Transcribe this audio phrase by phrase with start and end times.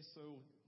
[0.00, 0.20] So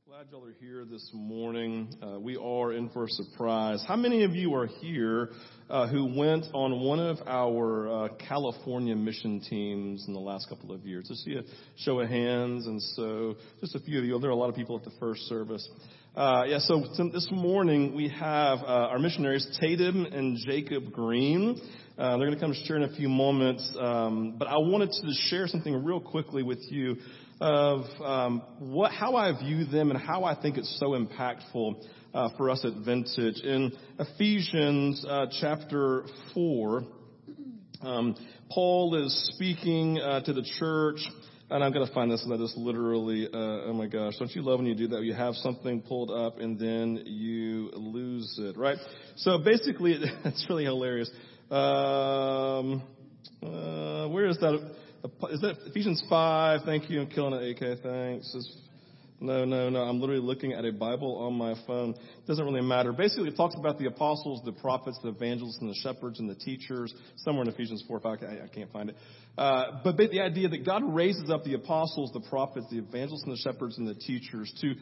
[0.09, 1.95] glad y'all are here this morning.
[2.03, 3.80] Uh, we are in for a surprise.
[3.87, 5.30] How many of you are here
[5.68, 10.73] uh, who went on one of our uh, California mission teams in the last couple
[10.73, 11.07] of years?
[11.07, 11.45] Just see a
[11.77, 14.19] show of hands, and so just a few of you.
[14.19, 15.69] There are a lot of people at the first service.
[16.17, 21.61] Uh, yeah, so this morning we have uh, our missionaries Tatum and Jacob Green.
[22.01, 24.91] Uh, they're going to come to share in a few moments, um, but I wanted
[24.91, 26.96] to share something real quickly with you
[27.43, 32.30] of um, what, how I view them and how I think it's so impactful uh,
[32.38, 33.42] for us at Vintage.
[33.42, 36.84] In Ephesians uh, chapter 4,
[37.82, 38.16] um,
[38.51, 41.01] Paul is speaking uh, to the church,
[41.51, 44.40] and I'm going to find this, that is literally, uh, oh my gosh, don't you
[44.40, 45.02] love when you do that?
[45.02, 48.78] You have something pulled up, and then you lose it, right?
[49.16, 51.10] So basically, it's really hilarious.
[51.50, 52.82] Um,
[53.42, 54.70] uh, where is that?
[55.30, 56.60] Is that Ephesians 5?
[56.64, 57.00] Thank you.
[57.00, 57.82] I'm killing it, AK.
[57.82, 58.32] Thanks.
[58.34, 58.56] It's,
[59.20, 59.80] no, no, no.
[59.80, 61.91] I'm literally looking at a Bible on my phone.
[61.91, 62.90] It doesn't really matter.
[62.93, 66.35] Basically, it talks about the apostles, the prophets, the evangelists, and the shepherds, and the
[66.35, 66.95] teachers.
[67.17, 68.19] Somewhere in Ephesians 4, 5.
[68.23, 68.97] I, I can't find it.
[69.37, 73.33] Uh, but the idea that God raises up the apostles, the prophets, the evangelists, and
[73.33, 74.75] the shepherds, and the teachers to,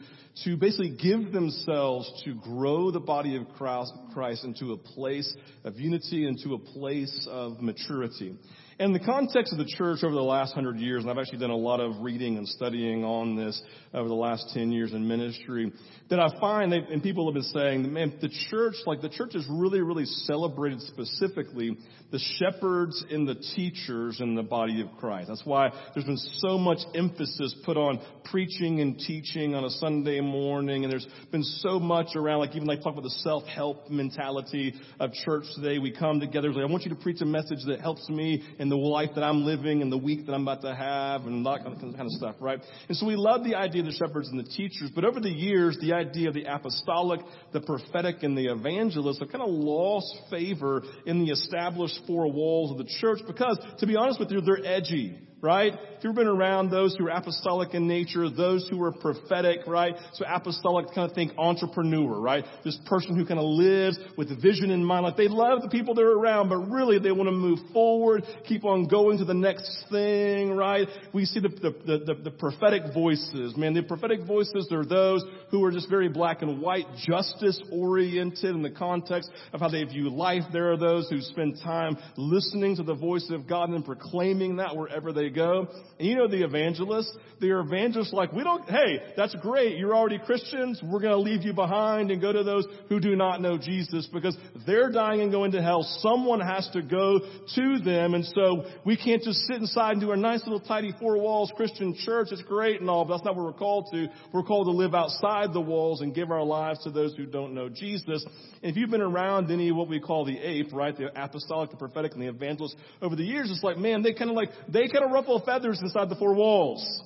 [0.45, 6.25] to basically give themselves to grow the body of Christ into a place of unity,
[6.25, 8.37] into a place of maturity.
[8.79, 11.49] In the context of the church over the last hundred years, and I've actually done
[11.49, 13.61] a lot of reading and studying on this
[13.93, 15.73] over the last ten years in ministry,
[16.09, 19.33] that I find, that, and people have been saying, man, the church, like the church
[19.33, 21.77] has really, really celebrated specifically
[22.11, 25.27] the shepherds and the teachers in the body of Christ.
[25.27, 27.99] That's why there's been so much emphasis put on
[28.31, 32.65] preaching and teaching on a Sunday morning, and there's been so much around, like even
[32.65, 35.79] like talk about the self-help mentality of church today.
[35.79, 38.41] We come together, like, I want you to preach a message that helps me
[38.71, 41.43] in the life that I'm living and the week that I'm about to have and
[41.45, 42.59] that kind of stuff, right?
[42.87, 45.29] And so we love the idea of the shepherds and the teachers, but over the
[45.29, 50.15] years, the idea of the apostolic, the prophetic, and the evangelist have kind of lost
[50.29, 54.41] favor in the established four walls of the church because, to be honest with you,
[54.41, 55.73] they're edgy right?
[55.73, 59.95] If you've been around those who are apostolic in nature, those who are prophetic, right?
[60.13, 62.45] So apostolic kind of think entrepreneur, right?
[62.63, 65.05] This person who kind of lives with vision in mind.
[65.05, 68.65] Like they love the people they're around, but really they want to move forward, keep
[68.65, 70.87] on going to the next thing, right?
[71.13, 73.55] We see the, the, the, the prophetic voices.
[73.55, 78.55] Man, the prophetic voices are those who are just very black and white, justice oriented
[78.55, 80.43] in the context of how they view life.
[80.51, 84.75] There are those who spend time listening to the voice of God and proclaiming that
[84.75, 85.67] wherever they go.
[85.97, 87.15] And you know the evangelists?
[87.39, 89.77] The evangelists like, we don't, hey, that's great.
[89.77, 90.81] You're already Christians.
[90.83, 94.07] We're going to leave you behind and go to those who do not know Jesus
[94.11, 94.37] because
[94.67, 95.83] they're dying and going to hell.
[96.01, 97.19] Someone has to go
[97.55, 98.13] to them.
[98.13, 101.51] And so we can't just sit inside and do our nice little tidy four walls
[101.55, 102.27] Christian church.
[102.31, 104.07] It's great and all, but that's not what we're called to.
[104.33, 107.53] We're called to live outside the walls and give our lives to those who don't
[107.53, 108.25] know Jesus.
[108.61, 111.77] And if you've been around any what we call the ape, right, the apostolic, the
[111.77, 114.87] prophetic, and the evangelist over the years, it's like, man, they kind of like, they
[114.87, 117.03] kind of ruffle feathers inside the four walls.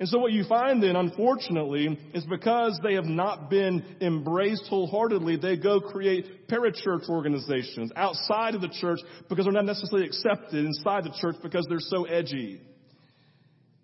[0.00, 5.36] And so what you find then, unfortunately, is because they have not been embraced wholeheartedly,
[5.36, 8.98] they go create parachurch organizations outside of the church
[9.28, 12.60] because they're not necessarily accepted inside the church because they're so edgy.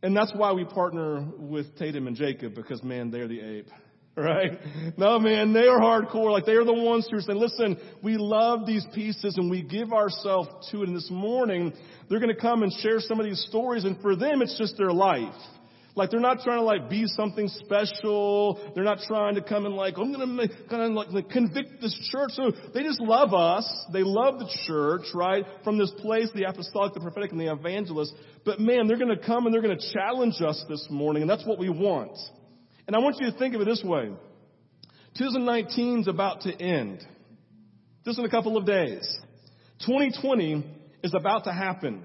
[0.02, 3.68] And that's why we partner with Tatum and Jacob because man, they're the ape.
[4.20, 4.58] Right?
[4.98, 6.30] No, man, they are hardcore.
[6.30, 9.62] Like they are the ones who are saying, listen, we love these pieces and we
[9.62, 10.88] give ourselves to it.
[10.88, 11.72] And this morning,
[12.08, 13.84] they're going to come and share some of these stories.
[13.84, 15.34] And for them, it's just their life.
[15.96, 18.72] Like they're not trying to like be something special.
[18.74, 21.94] They're not trying to come and like, I'm going to kind of like, convict this
[22.12, 22.30] church.
[22.32, 23.66] So they just love us.
[23.92, 25.44] They love the church, right?
[25.64, 28.14] From this place, the apostolic, the prophetic, and the evangelist.
[28.44, 31.22] But man, they're going to come and they're going to challenge us this morning.
[31.22, 32.16] And that's what we want.
[32.90, 34.10] And I want you to think of it this way.
[35.16, 37.00] 2019 is about to end.
[38.04, 39.08] Just in a couple of days.
[39.86, 40.66] 2020
[41.04, 42.02] is about to happen.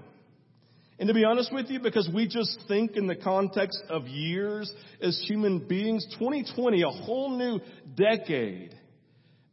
[1.00, 4.72] And to be honest with you, because we just think in the context of years
[5.02, 7.62] as human beings, 2020, a whole new
[7.96, 8.76] decade.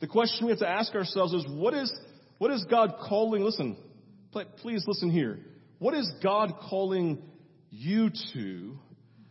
[0.00, 1.90] The question we have to ask ourselves is, what is,
[2.36, 3.42] what is God calling?
[3.42, 3.78] Listen,
[4.58, 5.38] please listen here.
[5.78, 7.22] What is God calling
[7.70, 8.76] you to?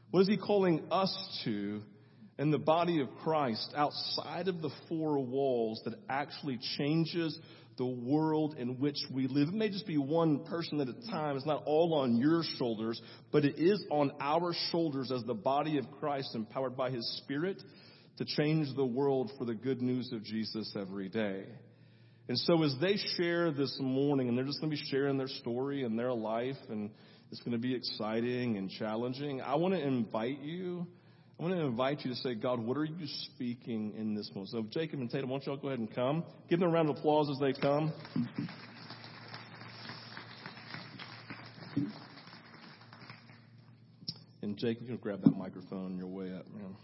[0.09, 1.83] What is He calling us to
[2.41, 7.39] in the body of Christ outside of the four walls that actually changes
[7.77, 9.49] the world in which we live.
[9.49, 11.37] It may just be one person at a time.
[11.37, 12.99] It's not all on your shoulders,
[13.31, 17.61] but it is on our shoulders as the body of Christ empowered by His Spirit
[18.17, 21.45] to change the world for the good news of Jesus every day.
[22.27, 25.27] And so as they share this morning, and they're just going to be sharing their
[25.27, 26.89] story and their life, and
[27.31, 30.87] it's going to be exciting and challenging, I want to invite you
[31.41, 34.49] I want to invite you to say, God, what are you speaking in this moment?
[34.49, 36.23] So, Jacob and Tatum, why don't y'all go ahead and come?
[36.47, 37.91] Give them a round of applause as they come.
[44.43, 46.75] And Jacob, you can grab that microphone on your way up, man.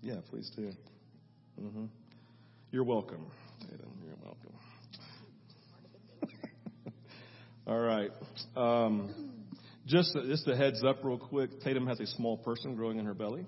[0.00, 0.70] Yeah, please do.
[1.60, 1.86] Mm-hmm.
[2.70, 3.26] You're welcome,
[3.62, 3.90] Tatum.
[4.04, 4.52] You're welcome.
[7.66, 8.12] All right.
[8.54, 9.33] Um,
[9.86, 11.60] just, just a heads up, real quick.
[11.62, 13.46] Tatum has a small person growing in her belly.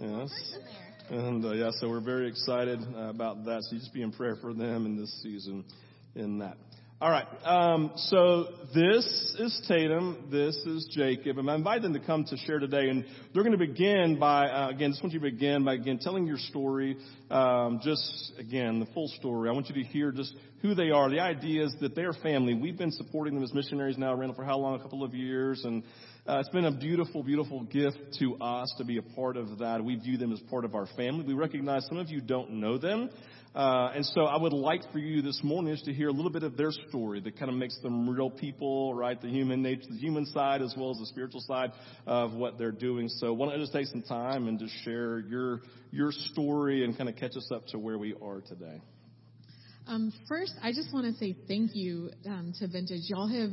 [0.00, 0.56] Yes.
[1.10, 3.62] And uh, yeah, so we're very excited uh, about that.
[3.62, 5.64] So you just be in prayer for them in this season,
[6.14, 6.56] in that.
[6.98, 7.26] All right.
[7.44, 9.04] Um, so this
[9.38, 10.28] is Tatum.
[10.30, 11.36] This is Jacob.
[11.36, 12.88] And I invite them to come to share today.
[12.88, 13.04] And
[13.34, 16.26] they're going to begin by, uh, again, just want you to begin by, again, telling
[16.26, 16.96] your story.
[17.30, 19.50] Um, just, again, the full story.
[19.50, 21.10] I want you to hear just who they are.
[21.10, 22.54] The idea is that they're family.
[22.54, 24.80] We've been supporting them as missionaries now, Randall, for how long?
[24.80, 25.66] A couple of years.
[25.66, 25.82] And
[26.28, 29.84] uh, it's been a beautiful, beautiful gift to us to be a part of that.
[29.84, 31.24] We view them as part of our family.
[31.24, 33.10] We recognize some of you don't know them.
[33.54, 36.32] Uh, and so I would like for you this morning is to hear a little
[36.32, 39.18] bit of their story that kind of makes them real people, right?
[39.20, 41.70] The human nature, the human side as well as the spiritual side
[42.06, 43.08] of what they're doing.
[43.08, 46.98] So why don't you just take some time and just share your, your story and
[46.98, 48.82] kind of catch us up to where we are today.
[49.86, 53.02] Um, first, I just want to say thank you um, to Vintage.
[53.04, 53.50] Y'all have,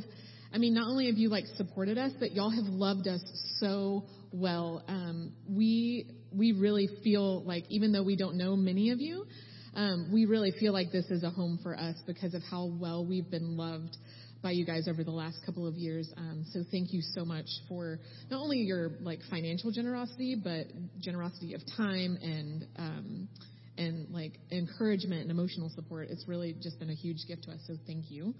[0.54, 3.20] I mean, not only have you like supported us, but y'all have loved us
[3.58, 4.84] so well.
[4.86, 9.26] Um, we we really feel like even though we don't know many of you,
[9.74, 13.04] um, we really feel like this is a home for us because of how well
[13.04, 13.96] we've been loved
[14.44, 16.12] by you guys over the last couple of years.
[16.16, 17.98] Um, so thank you so much for
[18.30, 20.66] not only your like financial generosity, but
[21.00, 23.28] generosity of time and um,
[23.76, 26.08] and like encouragement and emotional support.
[26.10, 27.58] It's really just been a huge gift to us.
[27.66, 28.34] So thank you.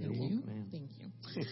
[0.00, 0.42] Thank You're you.
[0.42, 0.68] welcome.
[0.70, 0.90] Thank
[1.36, 1.44] you.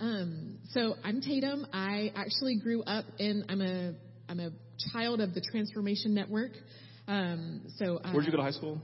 [0.00, 1.66] um, so I'm Tatum.
[1.72, 3.44] I actually grew up in.
[3.48, 3.94] I'm a
[4.28, 4.50] I'm a
[4.92, 6.52] child of the Transformation Network.
[7.06, 8.80] Um, so uh, Where'd you go to high school?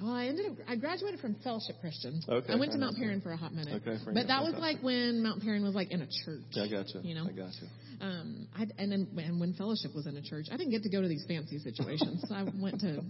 [0.00, 0.52] Well, I ended up.
[0.66, 2.22] I graduated from Fellowship Christian.
[2.26, 2.96] Okay, I went to Mount.
[2.96, 3.82] Perrin for a hot minute.
[3.86, 6.42] Okay, but that was like when Mount Perrin was like in a church.
[6.52, 7.14] Yeah, I got you.
[7.14, 7.26] Know?
[7.28, 7.68] I got you.
[8.00, 10.88] Um, I, and then and when Fellowship was in a church, I didn't get to
[10.88, 12.24] go to these fancy situations.
[12.30, 13.02] I went to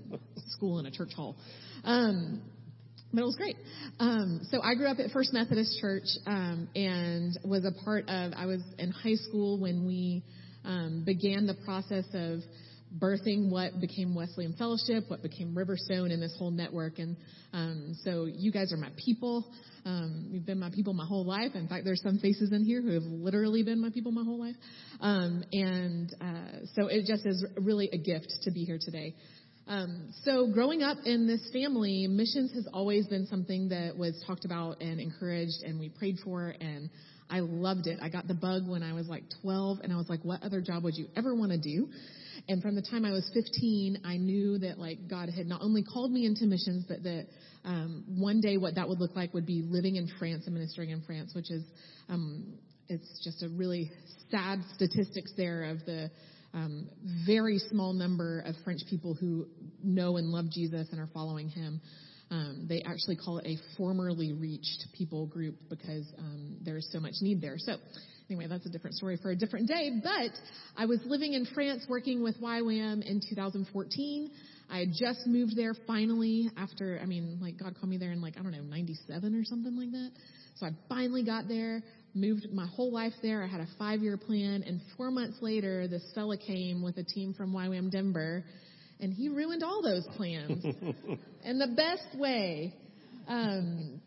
[0.48, 1.36] school in a church hall.
[1.84, 2.42] Um,
[3.12, 3.56] but it was great.
[3.98, 8.32] Um, so I grew up at First Methodist Church um, and was a part of.
[8.36, 10.22] I was in high school when we
[10.64, 12.40] um, began the process of
[12.98, 16.98] birthing what became Wesleyan Fellowship, what became Riverstone, and this whole network.
[16.98, 17.16] And
[17.52, 19.46] um, so you guys are my people.
[19.84, 21.52] Um, you've been my people my whole life.
[21.54, 24.40] In fact, there's some faces in here who have literally been my people my whole
[24.40, 24.56] life.
[25.00, 29.14] Um, and uh, so it just is really a gift to be here today.
[29.70, 34.44] Um, so growing up in this family, missions has always been something that was talked
[34.44, 36.90] about and encouraged, and we prayed for, and
[37.30, 38.00] I loved it.
[38.02, 40.60] I got the bug when I was like 12, and I was like, "What other
[40.60, 41.88] job would you ever want to do?"
[42.48, 45.84] And from the time I was 15, I knew that like God had not only
[45.84, 47.28] called me into missions, but that
[47.64, 50.90] um, one day what that would look like would be living in France and ministering
[50.90, 51.62] in France, which is
[52.08, 52.54] um,
[52.88, 53.92] it's just a really
[54.32, 56.10] sad statistics there of the
[56.52, 56.88] um,
[57.26, 59.46] very small number of French people who
[59.82, 61.80] know and love Jesus and are following him.
[62.30, 67.00] Um, they actually call it a formerly reached people group because um, there is so
[67.00, 67.56] much need there.
[67.58, 67.74] So,
[68.28, 69.90] anyway, that's a different story for a different day.
[70.02, 70.30] But
[70.76, 74.30] I was living in France working with YWAM in 2014.
[74.70, 78.20] I had just moved there finally after, I mean, like God called me there in
[78.20, 80.10] like, I don't know, 97 or something like that.
[80.56, 81.82] So I finally got there,
[82.14, 83.42] moved my whole life there.
[83.42, 84.64] I had a five year plan.
[84.66, 88.44] And four months later, this fella came with a team from YWAM Denver
[89.00, 90.64] and he ruined all those plans
[91.44, 92.74] in the best way.
[93.26, 94.00] Um,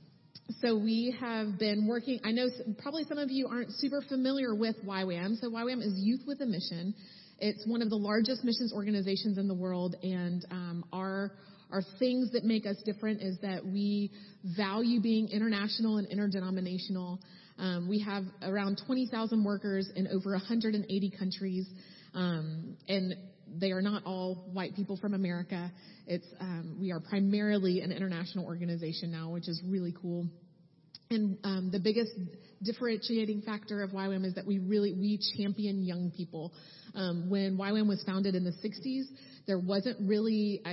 [0.60, 2.20] so we have been working.
[2.24, 2.48] I know
[2.82, 5.40] probably some of you aren't super familiar with YWAM.
[5.40, 6.94] So YWAM is Youth with a Mission.
[7.40, 11.32] It's one of the largest missions organizations in the world, and um, our
[11.72, 14.12] our things that make us different is that we
[14.56, 17.20] value being international and interdenominational.
[17.58, 21.68] Um, we have around 20,000 workers in over 180 countries,
[22.14, 23.16] um, and
[23.60, 25.72] they are not all white people from America.
[26.08, 30.28] It's um, we are primarily an international organization now, which is really cool.
[31.10, 32.12] And um, the biggest
[32.64, 36.52] differentiating factor of YWAM is that we really we champion young people.
[36.96, 39.04] Um, when YWAM was founded in the 60s,
[39.46, 40.64] there wasn't really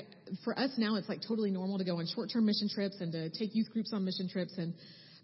[0.44, 0.96] for us now.
[0.96, 3.92] It's like totally normal to go on short-term mission trips and to take youth groups
[3.92, 4.56] on mission trips.
[4.56, 4.74] And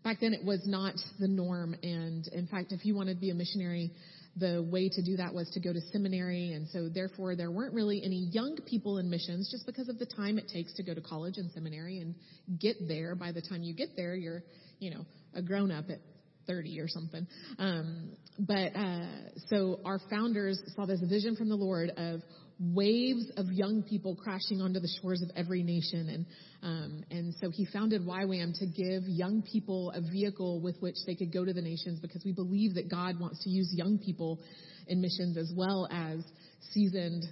[0.06, 1.74] back then, it was not the norm.
[1.82, 3.90] And in fact, if you wanted to be a missionary,
[4.36, 6.52] the way to do that was to go to seminary.
[6.52, 10.06] And so, therefore, there weren't really any young people in missions just because of the
[10.06, 12.14] time it takes to go to college and seminary and
[12.60, 13.16] get there.
[13.16, 14.44] By the time you get there, you're
[14.78, 15.98] you know, a grown up at
[16.46, 17.26] 30 or something.
[17.58, 19.06] Um, but uh,
[19.48, 22.20] so our founders saw this vision from the Lord of
[22.58, 26.26] waves of young people crashing onto the shores of every nation, and
[26.62, 31.14] um, and so he founded YWAM to give young people a vehicle with which they
[31.14, 34.40] could go to the nations because we believe that God wants to use young people
[34.86, 36.24] in missions as well as
[36.72, 37.24] seasoned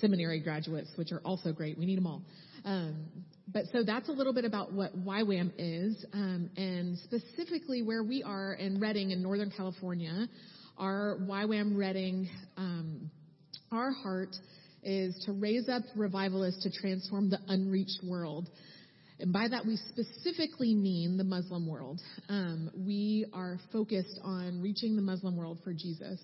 [0.00, 1.78] seminary graduates, which are also great.
[1.78, 2.22] We need them all.
[2.64, 3.06] Um,
[3.48, 8.22] but so that's a little bit about what YWAM is, um, and specifically where we
[8.22, 10.28] are in Redding in Northern California.
[10.76, 13.10] Our YWAM Redding, um,
[13.72, 14.36] our heart
[14.88, 18.48] is to raise up revivalists to transform the unreached world.
[19.20, 22.00] And by that, we specifically mean the Muslim world.
[22.28, 26.20] Um, we are focused on reaching the Muslim world for Jesus.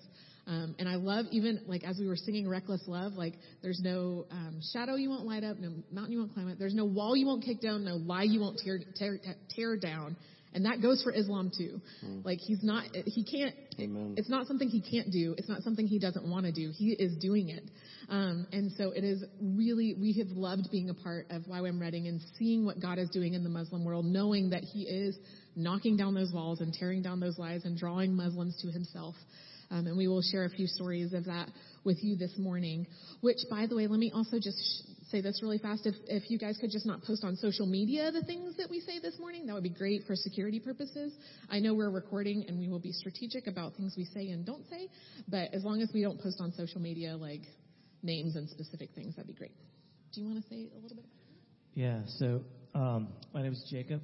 [0.47, 4.25] Um, and I love even like as we were singing "Reckless Love," like there's no
[4.29, 7.15] um, shadow you won't light up, no mountain you won't climb up, there's no wall
[7.15, 9.19] you won't kick down, no lie you won't tear tear,
[9.55, 10.15] tear down.
[10.55, 11.81] And that goes for Islam too.
[12.03, 12.23] Mm.
[12.23, 14.15] Like he's not, he can't, Amen.
[14.17, 15.35] it's not something he can't do.
[15.37, 16.71] It's not something he doesn't want to do.
[16.73, 17.63] He is doing it.
[18.07, 22.07] Um, and so it is really, we have loved being a part of YWAM Redding
[22.07, 25.17] and seeing what God is doing in the Muslim world, knowing that he is
[25.57, 29.15] knocking down those walls and tearing down those lies and drawing Muslims to himself.
[29.71, 31.49] Um, and we will share a few stories of that
[31.83, 32.87] with you this morning.
[33.21, 35.85] Which, by the way, let me also just sh- say this really fast.
[35.85, 38.81] If, if you guys could just not post on social media the things that we
[38.81, 41.13] say this morning, that would be great for security purposes.
[41.49, 44.67] I know we're recording and we will be strategic about things we say and don't
[44.69, 44.89] say,
[45.29, 47.43] but as long as we don't post on social media like
[48.03, 49.53] names and specific things, that'd be great.
[50.13, 51.05] Do you want to say a little bit?
[51.75, 52.01] Yeah.
[52.19, 52.41] So
[52.73, 54.01] um, my name is Jacob,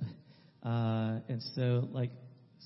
[0.63, 2.11] uh, and so like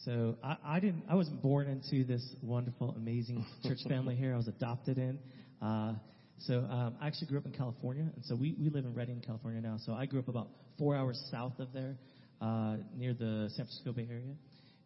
[0.04, 1.04] so I, I didn't.
[1.10, 4.34] I wasn't born into this wonderful, amazing church family here.
[4.34, 5.18] I was adopted in.
[5.62, 5.94] Uh,
[6.40, 9.22] so um, I actually grew up in California, and so we we live in Redding,
[9.26, 9.78] California now.
[9.86, 11.98] So I grew up about four hours south of there,
[12.42, 14.36] uh, near the San Francisco Bay Area,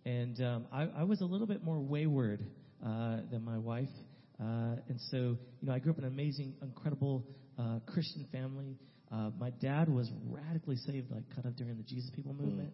[0.05, 2.45] and um, I, I was a little bit more wayward
[2.85, 3.89] uh, than my wife.
[4.39, 7.25] Uh, and so, you know, I grew up in an amazing, incredible
[7.57, 8.77] uh, Christian family.
[9.11, 12.71] Uh, my dad was radically saved, like kind of during the Jesus People movement.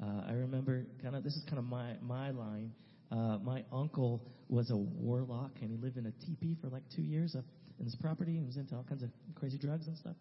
[0.00, 0.26] Mm.
[0.26, 2.72] Uh, I remember kind of this is kind of my my line.
[3.10, 7.02] Uh, my uncle was a warlock, and he lived in a teepee for like two
[7.02, 7.44] years up
[7.78, 10.16] in his property, and was into all kinds of crazy drugs and stuff.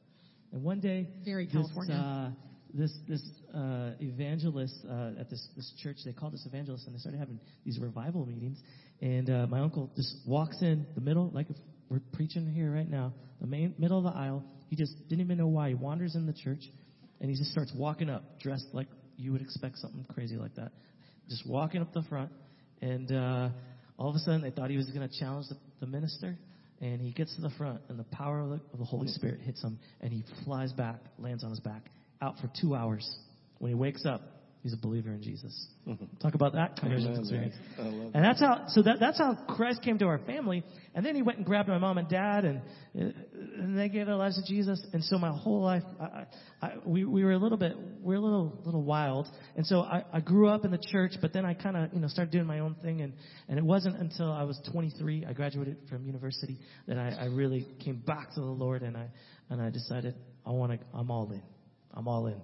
[0.52, 1.96] And one day, very California.
[1.96, 2.30] Uh,
[2.74, 3.22] this this
[3.54, 7.40] uh, evangelist uh, at this this church, they called this evangelist, and they started having
[7.66, 8.60] these revival meetings.
[9.02, 11.56] And uh, my uncle just walks in the middle, like if
[11.90, 14.44] we're preaching here right now, the main middle of the aisle.
[14.70, 15.70] He just didn't even know why.
[15.70, 16.64] He wanders in the church,
[17.22, 20.72] and he just starts walking up, dressed like you would expect something crazy like that.
[21.30, 22.32] Just walking up the front,
[22.82, 23.50] and uh,
[23.98, 26.38] all of a sudden they thought he was going to challenge the, the minister.
[26.80, 29.40] And he gets to the front, and the power of the, of the Holy Spirit
[29.42, 31.90] hits him, and he flies back, lands on his back,
[32.22, 33.18] out for two hours.
[33.58, 34.22] When he wakes up,
[34.68, 35.68] He's a believer in Jesus.
[35.88, 36.06] Mm-hmm.
[36.22, 37.56] Talk about that conversion experience.
[37.78, 40.62] And that's how, so that, that's how Christ came to our family.
[40.94, 42.62] And then he went and grabbed my mom and dad and,
[43.58, 44.86] and they gave their lives to Jesus.
[44.94, 46.26] And so my whole life, I,
[46.62, 49.28] I, we, we were a little bit, we are a little, little wild.
[49.56, 52.00] And so I, I grew up in the church, but then I kind of, you
[52.00, 53.02] know, started doing my own thing.
[53.02, 53.14] And,
[53.48, 57.68] and it wasn't until I was 23, I graduated from university, that I, I really
[57.84, 59.08] came back to the Lord and I,
[59.50, 61.44] and I decided I want to, I'm all in.
[61.94, 62.34] I'm all in.
[62.34, 62.42] I'm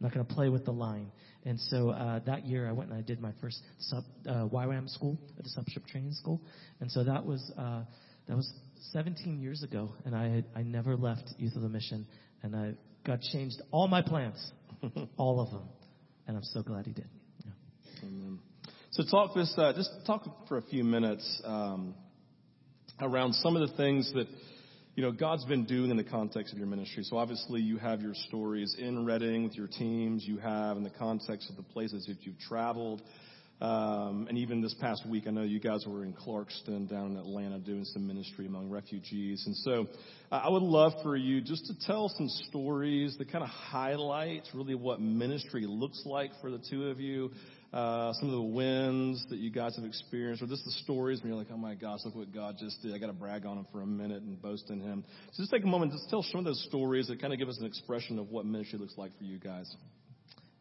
[0.00, 1.10] not going to play with the line.
[1.44, 4.88] And so uh, that year, I went and I did my first sub, uh, YWAM
[4.88, 6.40] school, a discipleship training school.
[6.80, 7.82] And so that was uh,
[8.28, 8.50] that was
[8.90, 12.06] 17 years ago, and I had, I never left Youth of the Mission,
[12.42, 12.74] and I
[13.06, 14.52] God changed all my plans,
[15.16, 15.68] all of them,
[16.26, 17.08] and I'm so glad He did.
[17.44, 18.08] Yeah.
[18.08, 18.38] Amen.
[18.90, 21.94] So talk this, uh, just talk for a few minutes um,
[23.00, 24.26] around some of the things that
[24.94, 27.02] you know, God's been doing in the context of your ministry.
[27.04, 30.22] So obviously you have your stories in Redding with your teams.
[30.26, 33.00] You have in the context of the places that you've traveled.
[33.62, 37.16] Um, and even this past week, I know you guys were in Clarkston down in
[37.16, 39.44] Atlanta doing some ministry among refugees.
[39.46, 39.86] And so
[40.32, 44.48] uh, I would love for you just to tell some stories that kind of highlight
[44.52, 47.30] really what ministry looks like for the two of you
[47.72, 51.28] uh, some of the wins that you guys have experienced, or just the stories when
[51.28, 52.94] you're like, oh my gosh, look what God just did.
[52.94, 55.04] I got to brag on him for a minute and boast in him.
[55.32, 57.48] So just take a moment, just tell some of those stories that kind of give
[57.48, 59.74] us an expression of what ministry looks like for you guys.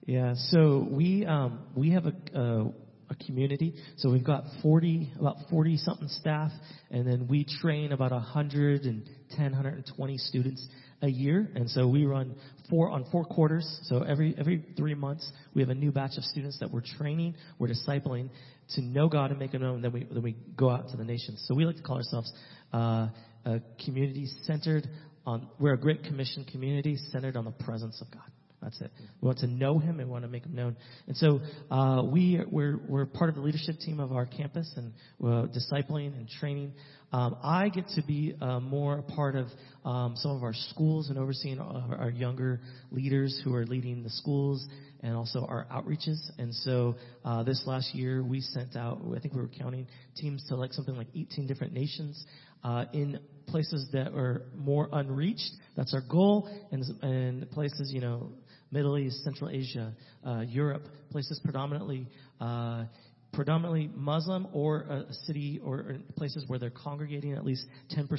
[0.05, 2.72] Yeah, so we um, we have a, a
[3.12, 3.74] a community.
[3.98, 6.51] So we've got 40, about 40 something staff,
[6.89, 9.06] and then we train about 110,
[9.38, 10.68] 120 students
[11.03, 12.36] a year, and so we run
[12.70, 13.80] four on four quarters.
[13.84, 17.36] So every every three months, we have a new batch of students that we're training,
[17.58, 18.30] we're discipling
[18.75, 19.82] to know God and make Him known.
[19.82, 21.44] Then we then we go out to the nations.
[21.48, 22.32] So we like to call ourselves
[22.72, 23.08] uh,
[23.46, 24.88] a community centered
[25.25, 25.48] on.
[25.60, 28.30] We're a Great Commission community centered on the presence of God.
[28.62, 28.91] That's it.
[29.22, 30.77] We want to know him and want to make him known.
[31.08, 31.39] And so
[31.72, 36.15] uh, we we're we're part of the leadership team of our campus and we're discipling
[36.15, 36.74] and training.
[37.12, 39.48] Um, I get to be uh, more a part of
[39.84, 44.10] um, some of our schools and overseeing our, our younger leaders who are leading the
[44.10, 44.65] schools
[45.01, 46.20] and also our outreaches.
[46.38, 50.46] And so uh, this last year we sent out, I think we were counting teams
[50.50, 52.24] to like something like 18 different nations
[52.63, 55.51] uh, in places that are more unreached.
[55.75, 58.32] That's our goal, and and places you know
[58.72, 59.94] Middle East, Central Asia,
[60.25, 62.08] uh, Europe, places predominantly.
[62.40, 62.86] Uh,
[63.34, 67.66] predominantly Muslim or a, city or, or places where they're congregating at least
[67.98, 68.10] 10%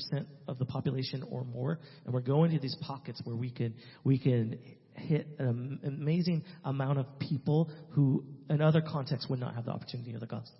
[0.48, 1.78] of the population or more.
[2.04, 4.58] And we're going to these pockets where we can, we can
[4.94, 10.14] hit an amazing amount of people who in other contexts would not have the opportunity
[10.14, 10.58] of the gospel.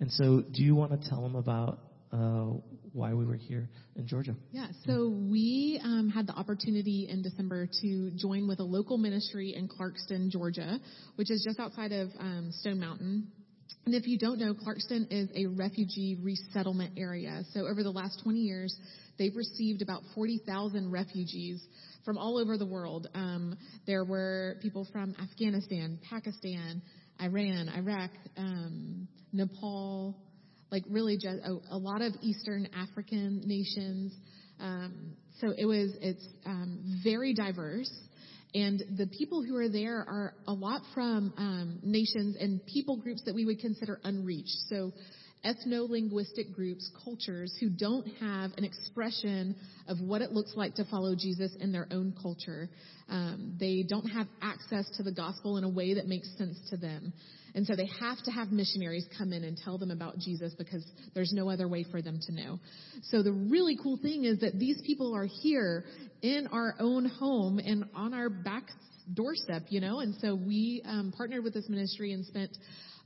[0.00, 4.34] And so do you want to tell them about why we were here in Georgia.
[4.50, 9.54] Yeah, so we um, had the opportunity in December to join with a local ministry
[9.54, 10.78] in Clarkston, Georgia,
[11.16, 13.28] which is just outside of um, Stone Mountain.
[13.86, 17.42] And if you don't know, Clarkston is a refugee resettlement area.
[17.52, 18.74] So over the last 20 years,
[19.18, 21.62] they've received about 40,000 refugees
[22.04, 23.08] from all over the world.
[23.14, 26.82] Um, there were people from Afghanistan, Pakistan,
[27.20, 30.16] Iran, Iraq, um, Nepal,
[30.70, 34.14] like really just a, a lot of Eastern African nations.
[34.60, 37.92] Um, so it was it's um, very diverse,
[38.54, 43.22] and the people who are there are a lot from um, nations and people groups
[43.26, 44.56] that we would consider unreached.
[44.68, 44.92] So
[45.44, 49.54] ethno-linguistic groups, cultures who don't have an expression
[49.86, 52.68] of what it looks like to follow Jesus in their own culture.
[53.08, 56.76] Um, they don't have access to the gospel in a way that makes sense to
[56.76, 57.12] them.
[57.54, 60.84] And so they have to have missionaries come in and tell them about Jesus because
[61.14, 62.58] there's no other way for them to know.
[63.04, 65.84] So the really cool thing is that these people are here
[66.22, 68.64] in our own home and on our back
[69.14, 72.50] doorstep, you know, and so we um, partnered with this ministry and spent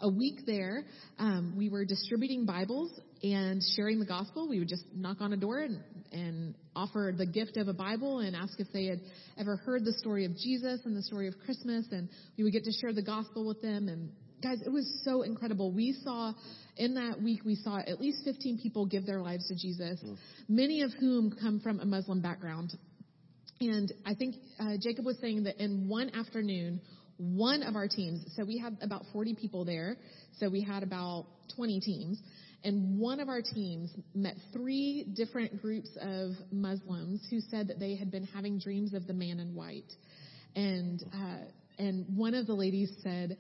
[0.01, 0.85] a week there.
[1.19, 2.91] Um, we were distributing Bibles
[3.23, 4.49] and sharing the gospel.
[4.49, 5.81] We would just knock on a door and,
[6.11, 9.01] and offer the gift of a Bible and ask if they had
[9.39, 12.65] ever heard the story of Jesus and the story of Christmas, and we would get
[12.65, 14.11] to share the gospel with them and
[14.43, 15.71] Guys, it was so incredible.
[15.71, 16.33] We saw
[16.77, 20.17] in that week, we saw at least 15 people give their lives to Jesus, mm.
[20.49, 22.73] many of whom come from a Muslim background.
[23.61, 26.81] And I think uh, Jacob was saying that in one afternoon,
[27.19, 29.97] one of our teams, so we had about 40 people there,
[30.39, 32.19] so we had about 20 teams,
[32.65, 37.95] and one of our teams met three different groups of Muslims who said that they
[37.97, 39.93] had been having dreams of the man in white.
[40.57, 41.45] And, uh,
[41.79, 43.37] and one of the ladies said,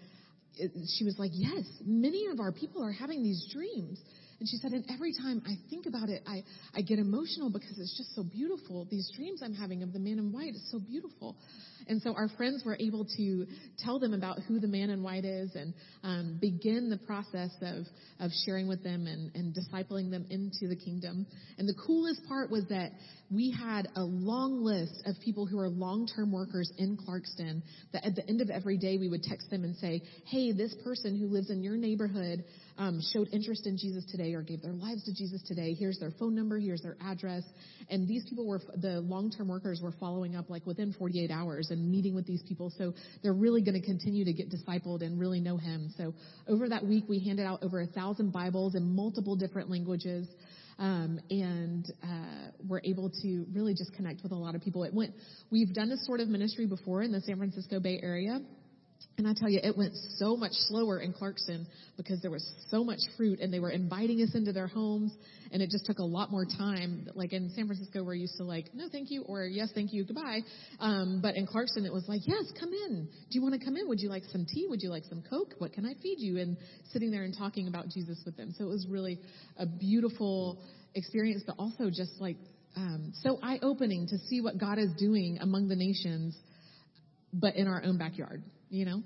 [0.96, 3.98] she was like, Yes, many of our people are having these dreams.
[4.42, 6.42] And she said, And every time I think about it, I,
[6.74, 8.88] I get emotional because it's just so beautiful.
[8.90, 11.36] These dreams I'm having of the man in white is so beautiful.
[11.86, 13.46] And so our friends were able to
[13.78, 17.84] tell them about who the man in white is and um, begin the process of,
[18.18, 21.26] of sharing with them and, and discipling them into the kingdom.
[21.58, 22.90] And the coolest part was that
[23.30, 28.14] we had a long list of people who are long-term workers in Clarkston that at
[28.14, 31.26] the end of every day we would text them and say, hey, this person who
[31.26, 32.44] lives in your neighborhood
[32.78, 35.74] um, showed interest in Jesus today or gave their lives to Jesus today.
[35.74, 36.58] Here's their phone number.
[36.58, 37.42] Here's their address.
[37.88, 41.90] And these people were, the long-term workers were following up like within 48 hours and
[41.90, 42.72] meeting with these people.
[42.76, 45.92] So they're really going to continue to get discipled and really know him.
[45.96, 46.14] So
[46.48, 50.26] over that week, we handed out over a thousand Bibles in multiple different languages.
[50.78, 54.84] Um, and uh, we're able to really just connect with a lot of people.
[54.84, 55.12] It went.
[55.50, 58.40] We've done this sort of ministry before in the San Francisco Bay Area,
[59.18, 62.82] and I tell you, it went so much slower in Clarkston because there was so
[62.82, 65.12] much fruit and they were inviting us into their homes
[65.52, 67.08] and it just took a lot more time.
[67.14, 70.04] Like in San Francisco, we're used to like, no, thank you, or yes, thank you,
[70.04, 70.40] goodbye.
[70.80, 73.06] Um, but in Clarkston, it was like, yes, come in.
[73.30, 73.86] Do you want to come in?
[73.88, 74.66] Would you like some tea?
[74.68, 75.54] Would you like some Coke?
[75.58, 76.38] What can I feed you?
[76.38, 76.56] And
[76.92, 78.54] sitting there and talking about Jesus with them.
[78.56, 79.18] So it was really
[79.58, 80.58] a beautiful
[80.94, 82.36] experience, but also just like
[82.76, 86.34] um, so eye opening to see what God is doing among the nations,
[87.34, 88.42] but in our own backyard
[88.72, 89.02] you know?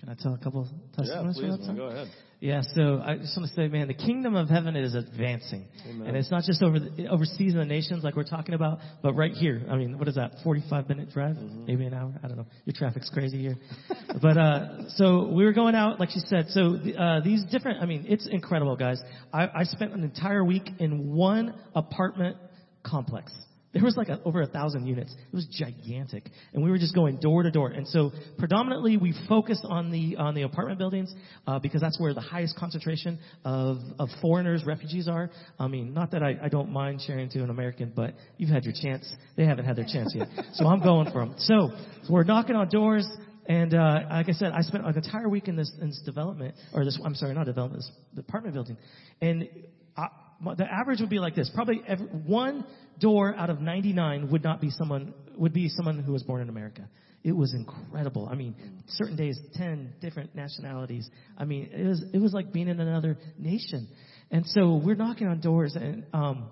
[0.00, 1.38] Can I tell a couple testimonies?
[1.40, 2.08] Yeah, please, man, go ahead.
[2.38, 6.06] Yeah, so I just want to say, man, the kingdom of heaven is advancing, Amen.
[6.06, 9.14] and it's not just over the, overseas in the nations like we're talking about, but
[9.14, 9.62] right here.
[9.70, 10.32] I mean, what is that?
[10.44, 11.64] Forty-five minute drive, mm-hmm.
[11.64, 12.12] maybe an hour.
[12.22, 12.44] I don't know.
[12.66, 13.56] Your traffic's crazy here,
[14.22, 16.48] but uh, so we were going out, like she said.
[16.50, 17.82] So uh, these different.
[17.82, 19.00] I mean, it's incredible, guys.
[19.32, 22.36] I, I spent an entire week in one apartment
[22.84, 23.32] complex
[23.76, 25.14] there was like a, over a thousand units.
[25.14, 27.68] It was gigantic, and we were just going door to door.
[27.68, 31.14] And so predominantly we focused on the on the apartment buildings
[31.46, 35.30] uh, because that's where the highest concentration of of foreigners, refugees are.
[35.58, 38.64] I mean, not that I, I don't mind sharing to an American, but you've had
[38.64, 39.14] your chance.
[39.36, 41.34] They haven't had their chance yet, so I'm going for them.
[41.36, 41.70] So,
[42.04, 43.06] so we're knocking on doors.
[43.48, 46.56] And uh, like I said, I spent an entire week in this, in this development,
[46.74, 48.76] or this, I'm sorry, not development, this apartment building.
[49.20, 49.48] And
[49.96, 50.08] I,
[50.56, 51.50] the average would be like this.
[51.54, 52.64] Probably every, one
[52.98, 56.48] door out of 99 would not be someone, would be someone who was born in
[56.48, 56.88] America.
[57.24, 58.28] It was incredible.
[58.30, 58.54] I mean,
[58.88, 61.08] certain days, 10 different nationalities.
[61.36, 63.88] I mean, it was, it was like being in another nation.
[64.30, 66.50] And so we're knocking on doors and, um,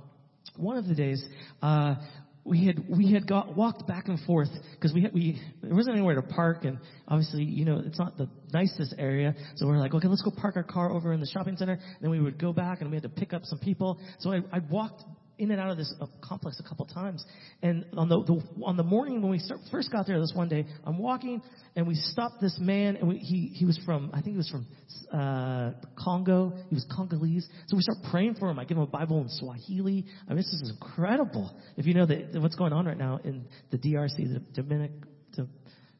[0.57, 1.25] one of the days,
[1.63, 1.97] uh,
[2.45, 5.97] we had we had got walked back and forth because we had, we there wasn't
[5.97, 6.79] anywhere to park and
[7.09, 9.35] obviously you know it's not the nicest area.
[9.57, 11.73] So we are like okay let's go park our car over in the shopping center.
[11.73, 13.99] And then we would go back and we had to pick up some people.
[14.19, 15.05] So I, I walked
[15.39, 17.25] in and out of this uh, complex a couple times.
[17.63, 20.49] And on the, the on the morning when we start, first got there this one
[20.49, 21.43] day, I'm walking
[21.77, 24.51] and we stopped this man and we, he he was from I think he was
[24.51, 24.67] from
[25.13, 26.53] uh, Congo.
[26.69, 27.49] He was Congolese.
[27.67, 28.59] So we start praying for him.
[28.59, 30.05] I give him a Bible in Swahili.
[30.27, 31.55] I mean, this is incredible.
[31.77, 34.93] If you know what's going on right now in the DRC, the Dominic,
[35.37, 35.49] the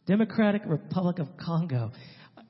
[0.07, 1.93] Democratic Republic of Congo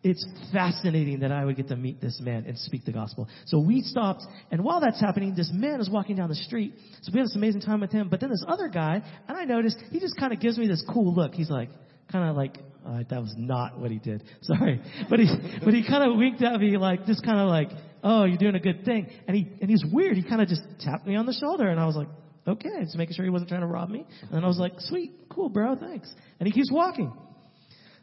[0.05, 3.27] it's fascinating that I would get to meet this man and speak the gospel.
[3.47, 6.75] So we stopped, and while that's happening, this man is walking down the street.
[7.03, 8.09] So we had this amazing time with him.
[8.11, 10.85] But then this other guy, and I noticed he just kind of gives me this
[10.93, 11.33] cool look.
[11.33, 11.71] He's like,
[12.13, 14.23] kind of like, uh, that was not what he did.
[14.43, 15.27] Sorry, but he,
[15.65, 17.71] but he kind of winked at me like, just kind of like,
[18.03, 19.09] oh, you're doing a good thing.
[19.27, 20.19] And he, and he's weird.
[20.19, 22.09] He kind of just tapped me on the shoulder, and I was like,
[22.47, 24.07] okay, just making sure he wasn't trying to rob me.
[24.21, 26.13] And then I was like, sweet, cool, bro, thanks.
[26.39, 27.11] And he keeps walking.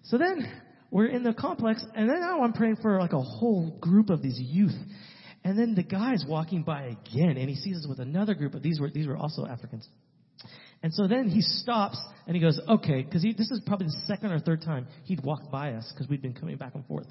[0.05, 0.51] So then
[0.91, 4.21] we're in the complex, and then now I'm praying for like a whole group of
[4.21, 4.75] these youth.
[5.43, 8.61] And then the guy's walking by again, and he sees us with another group but
[8.61, 9.87] these were these were also Africans.
[10.83, 14.31] And so then he stops and he goes, okay, because this is probably the second
[14.31, 17.05] or third time he'd walked by us because we'd been coming back and forth.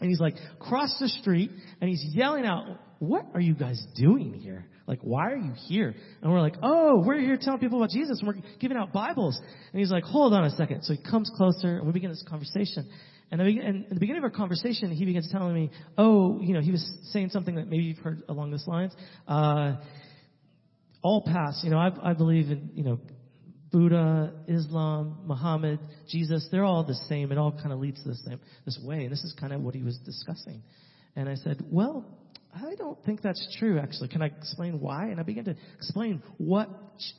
[0.00, 2.64] And he's like, cross the street, and he's yelling out,
[3.00, 4.66] what are you guys doing here?
[4.86, 5.94] Like, why are you here?
[6.22, 9.38] And we're like, oh, we're here telling people about Jesus, and we're giving out Bibles.
[9.72, 10.82] And he's like, hold on a second.
[10.82, 12.88] So he comes closer, and we begin this conversation.
[13.30, 16.70] And in the beginning of our conversation, he begins telling me, oh, you know, he
[16.70, 18.94] was saying something that maybe you've heard along this lines.
[19.26, 19.74] Uh,
[21.02, 22.98] all paths, you know, I, I believe in, you know,
[23.70, 25.78] Buddha, Islam, Muhammad,
[26.08, 27.32] Jesus, they're all the same.
[27.32, 29.04] It all kind of leads to the same, this way.
[29.04, 30.62] And this is kind of what he was discussing.
[31.16, 32.04] And I said, well,
[32.54, 34.08] I don't think that's true, actually.
[34.08, 35.08] Can I explain why?
[35.08, 36.68] And I began to explain what,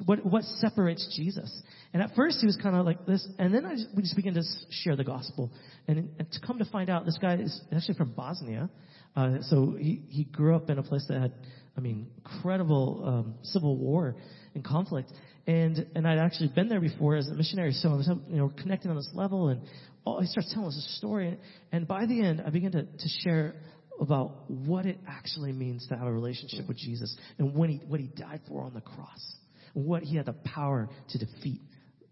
[0.05, 1.61] what, what separates Jesus.
[1.93, 4.15] And at first he was kind of like this, and then I just, we just
[4.15, 5.51] began to share the gospel.
[5.87, 8.69] And, and to come to find out, this guy is actually from Bosnia.
[9.15, 11.33] Uh, so he, he grew up in a place that had,
[11.77, 14.15] I mean, incredible um, civil war
[14.53, 15.11] and conflict.
[15.47, 18.51] And, and I'd actually been there before as a missionary, so I was, you know,
[18.61, 19.61] connecting on this level, and
[20.05, 21.29] all, he starts telling us a story.
[21.29, 21.37] And
[21.71, 23.55] and by the end, I began to, to share
[23.99, 27.99] about what it actually means to have a relationship with Jesus and when he, what
[27.99, 29.35] he died for on the cross.
[29.75, 31.61] And what he had the power to defeat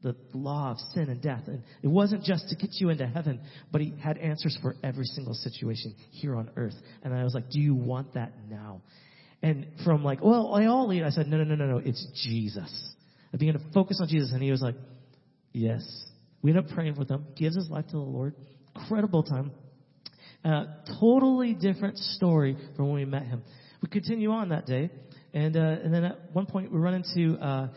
[0.04, 1.44] the law of sin and death.
[1.48, 3.42] And it wasn't just to get you into heaven,
[3.72, 6.76] but he had answers for every single situation here on earth.
[7.04, 8.82] And I was like, do you want that now?
[9.42, 12.06] And from like, well, I all eat, I said, no, no, no, no, no, it's
[12.26, 12.96] Jesus.
[13.34, 14.76] I began to focus on Jesus and he was like,
[15.54, 15.84] yes.
[16.42, 18.36] We end up praying with him, gives his life to the Lord.
[18.76, 19.52] Incredible time.
[20.46, 20.66] Uh,
[21.00, 23.44] totally different story from when we met him.
[23.82, 24.90] We continue on that day,
[25.34, 27.68] and uh, and then at one point we run into uh,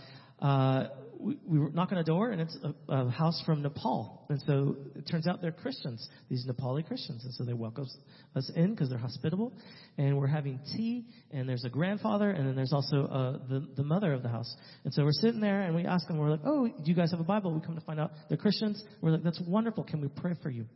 [0.40, 0.88] uh,
[1.20, 4.40] we, we were knock on a door, and it's a, a house from Nepal, and
[4.46, 7.86] so it turns out they're Christians, these Nepali Christians, and so they welcome
[8.34, 9.52] us in because they're hospitable,
[9.98, 13.84] and we're having tea, and there's a grandfather, and then there's also uh, the the
[13.84, 14.54] mother of the house,
[14.84, 17.10] and so we're sitting there, and we ask them, we're like, oh, do you guys
[17.10, 17.52] have a Bible?
[17.52, 18.82] We come to find out they're Christians.
[19.00, 19.84] We're like, that's wonderful.
[19.84, 20.66] Can we pray for you?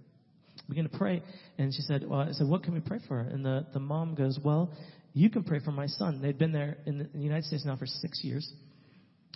[0.69, 1.23] We begin to pray.
[1.59, 3.21] And she said, well, I said, what can we pray for?
[3.21, 4.73] And the, the mom goes, well,
[5.13, 6.21] you can pray for my son.
[6.23, 8.51] They'd been there in the, in the United States now for six years.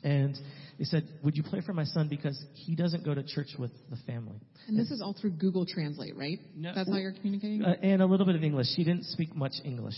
[0.03, 0.39] And
[0.79, 3.73] they said, would you pray for my son because he doesn't go to church with
[3.91, 4.41] the family.
[4.69, 6.39] And this is all through Google Translate, right?
[6.55, 7.65] No, That's how you're communicating?
[7.65, 8.69] Uh, and a little bit of English.
[8.77, 9.97] She didn't speak much English.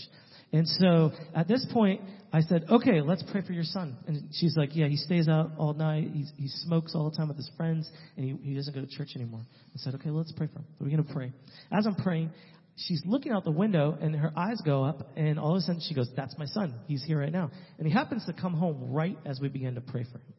[0.53, 2.01] And so at this point,
[2.33, 3.97] I said, okay, let's pray for your son.
[4.07, 6.09] And she's like, yeah, he stays out all night.
[6.13, 8.87] He's, he smokes all the time with his friends, and he, he doesn't go to
[8.87, 9.41] church anymore.
[9.73, 10.65] I said, okay, let's pray for him.
[10.79, 11.31] We're going to pray.
[11.71, 12.31] As I'm praying,
[12.75, 15.81] she's looking out the window, and her eyes go up, and all of a sudden
[15.87, 16.75] she goes, that's my son.
[16.87, 17.51] He's here right now.
[17.77, 20.33] And he happens to come home right as we begin to pray for him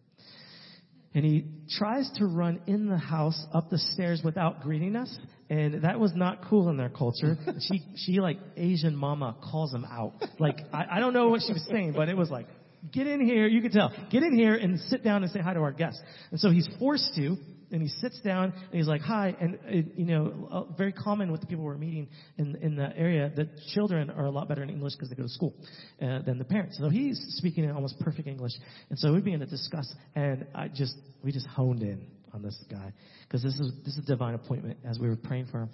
[1.15, 1.45] and he
[1.77, 5.15] tries to run in the house up the stairs without greeting us
[5.51, 7.37] and that was not cool in their culture
[7.69, 11.53] she she like asian mama calls him out like i, I don't know what she
[11.53, 12.47] was saying but it was like
[12.91, 13.47] get in here.
[13.47, 13.93] You can tell.
[14.11, 16.01] Get in here and sit down and say hi to our guests.
[16.31, 17.37] And so he's forced to,
[17.73, 19.35] and he sits down and he's like, hi.
[19.41, 22.09] And, it, you know, uh, very common with the people we're meeting
[22.39, 25.25] in, in the area, that children are a lot better in English because they go
[25.25, 25.55] to school
[26.01, 26.79] uh, than the parents.
[26.79, 28.53] So he's speaking in almost perfect English.
[28.91, 32.59] And so we began to discuss, and I just, we just honed in on this
[32.71, 32.93] guy
[33.25, 35.71] because this is this is a divine appointment as we were praying for him,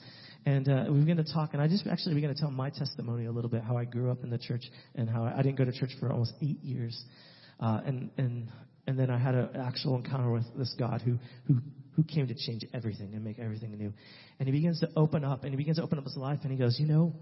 [0.46, 1.50] and uh, we began to talk.
[1.52, 4.10] And I just actually began to tell my testimony a little bit how I grew
[4.10, 4.62] up in the church
[4.94, 7.04] and how I, I didn't go to church for almost eight years,
[7.60, 8.48] uh, and and
[8.86, 11.60] and then I had an actual encounter with this God who who
[11.98, 13.92] who came to change everything and make everything new,
[14.38, 16.52] and he begins to open up and he begins to open up his life and
[16.52, 17.12] he goes, you know,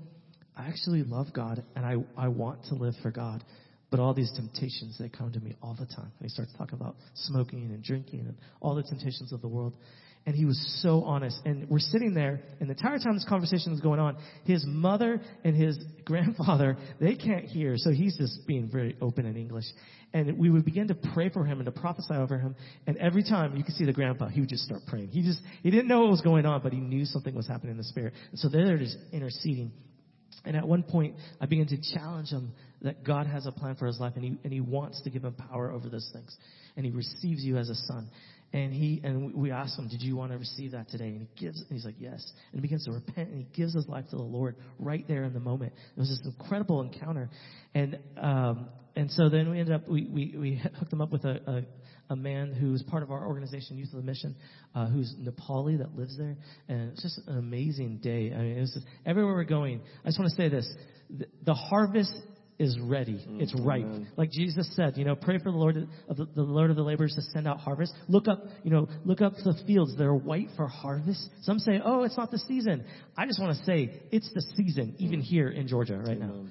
[0.55, 3.43] I actually love God and I I want to live for God.
[3.91, 6.13] But all these temptations, they come to me all the time.
[6.19, 9.75] And he starts talking about smoking and drinking and all the temptations of the world.
[10.27, 11.41] And he was so honest.
[11.45, 15.21] And we're sitting there, and the entire time this conversation is going on, his mother
[15.45, 17.75] and his grandfather, they can't hear.
[17.77, 19.67] So he's just being very open in English.
[20.13, 22.57] And we would begin to pray for him and to prophesy over him.
[22.89, 25.09] And every time you could see the grandpa, he would just start praying.
[25.09, 27.73] He just, he didn't know what was going on, but he knew something was happening
[27.73, 28.13] in the spirit.
[28.31, 29.71] And so they're just interceding.
[30.45, 33.87] And at one point, I began to challenge him that God has a plan for
[33.87, 36.37] his life and he, and he wants to give him power over those things.
[36.77, 38.11] And he receives you as a son.
[38.53, 41.09] And he, and we asked him, did you want to receive that today?
[41.09, 42.25] And he gives, and he's like, yes.
[42.53, 45.25] And he begins to repent and he gives his life to the Lord right there
[45.25, 45.73] in the moment.
[45.97, 47.29] It was this incredible encounter.
[47.75, 51.25] And, um, and so then we ended up, we, we, we hooked him up with
[51.25, 51.63] a, a
[52.09, 54.37] a man who's part of our organization, Youth of the Mission,
[54.75, 56.37] uh, who's Nepali that lives there,
[56.69, 58.33] and it's just an amazing day.
[58.33, 59.81] I mean, it's just, everywhere we're going.
[60.05, 60.73] I just want to say this:
[61.11, 62.15] the, the harvest
[62.59, 63.25] is ready.
[63.29, 63.85] Mm, it's ripe.
[63.85, 64.09] amen.
[64.17, 66.83] Like Jesus said, you know, pray for the Lord of the, the Lord of the
[66.83, 67.93] laborers to send out harvest.
[68.09, 69.97] Look up, you know, look up the fields.
[69.97, 71.29] They're white for harvest.
[71.43, 72.85] Some say, oh, it's not the season.
[73.17, 76.47] I just want to say it's the season, even here in Georgia right now.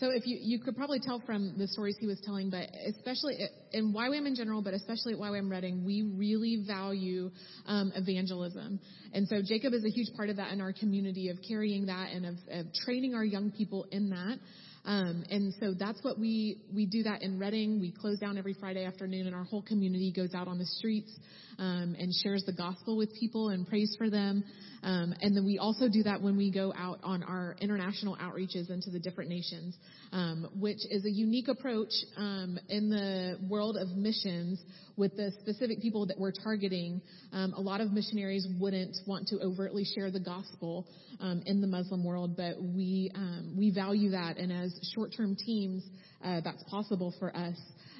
[0.00, 3.36] So if you, you could probably tell from the stories he was telling, but especially
[3.72, 7.30] in YWAM in general, but especially at YWAM Redding, we really value
[7.66, 8.80] um, evangelism.
[9.12, 12.12] And so Jacob is a huge part of that in our community of carrying that
[12.14, 14.38] and of, of training our young people in that.
[14.84, 17.80] Um, and so that's what we we do that in Redding.
[17.80, 21.12] We close down every Friday afternoon, and our whole community goes out on the streets
[21.58, 24.42] um, and shares the gospel with people and prays for them.
[24.82, 28.70] Um, and then we also do that when we go out on our international outreaches
[28.70, 29.76] into the different nations,
[30.12, 34.60] um, which is a unique approach um, in the world of missions
[34.96, 37.00] with the specific people that we're targeting.
[37.32, 40.86] Um, a lot of missionaries wouldn't want to overtly share the gospel
[41.20, 45.84] um, in the Muslim world, but we um, we value that, and as short-term teams,
[46.24, 47.56] uh, that's possible for us.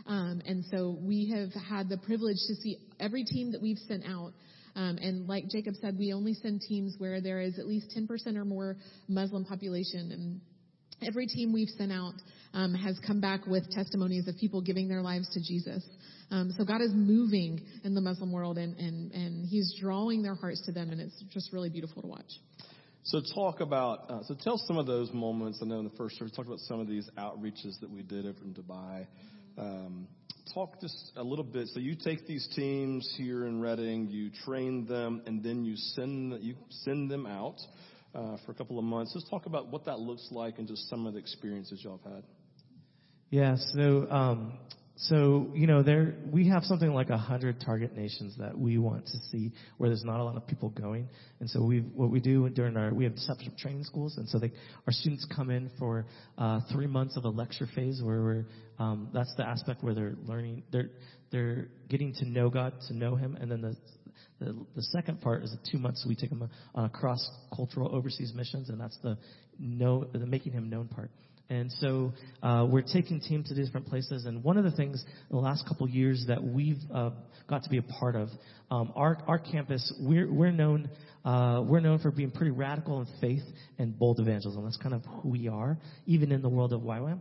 [0.06, 4.04] Um, and so we have had the privilege to see every team that we've sent
[4.06, 4.32] out.
[4.76, 8.37] Um, and like Jacob said, we only send teams where there is at least 10%
[8.37, 8.76] or more
[9.09, 10.12] Muslim population.
[10.12, 10.40] And
[11.06, 12.14] every team we've sent out
[12.52, 15.85] um, has come back with testimonies of people giving their lives to Jesus.
[16.30, 20.35] Um, so God is moving in the Muslim world, and, and, and He's drawing their
[20.35, 22.30] hearts to them, and it's just really beautiful to watch.
[23.02, 25.61] So talk about, uh, so tell some of those moments.
[25.62, 28.26] I know in the first service, talked about some of these outreaches that we did
[28.26, 29.06] over in Dubai.
[29.59, 30.06] Um,
[30.55, 31.68] talk just a little bit.
[31.68, 36.42] So you take these teams here in Redding, you train them, and then you send
[36.42, 37.57] you send them out
[38.14, 39.12] uh, for a couple of months.
[39.12, 42.14] Just talk about what that looks like and just some of the experiences y'all have
[42.14, 42.24] had.
[43.31, 44.59] Yeah, so um,
[45.04, 49.06] so you know there we have something like a hundred target nations that we want
[49.06, 51.08] to see where there's not a lot of people going,
[51.40, 54.38] and so we what we do during our we have discipleship training schools, and so
[54.38, 54.52] they
[54.86, 56.04] our students come in for
[56.36, 58.46] uh, three months of a lecture phase where we're
[58.78, 60.90] um, that's the aspect where they're learning they're
[61.32, 63.76] they're getting to know God to know Him, and then the
[64.38, 67.94] the, the second part is the two months we take them on a cross cultural
[67.94, 69.16] overseas missions, and that's the
[69.58, 71.10] know the making Him known part.
[71.50, 72.12] And so
[72.44, 74.24] uh, we're taking teams to different places.
[74.24, 77.10] And one of the things in the last couple years that we've uh,
[77.48, 78.28] got to be a part of,
[78.70, 80.88] um, our our campus, we're we're known
[81.24, 83.42] uh, we're known for being pretty radical in faith
[83.78, 84.64] and bold evangelism.
[84.64, 87.18] That's kind of who we are, even in the world of YWAM.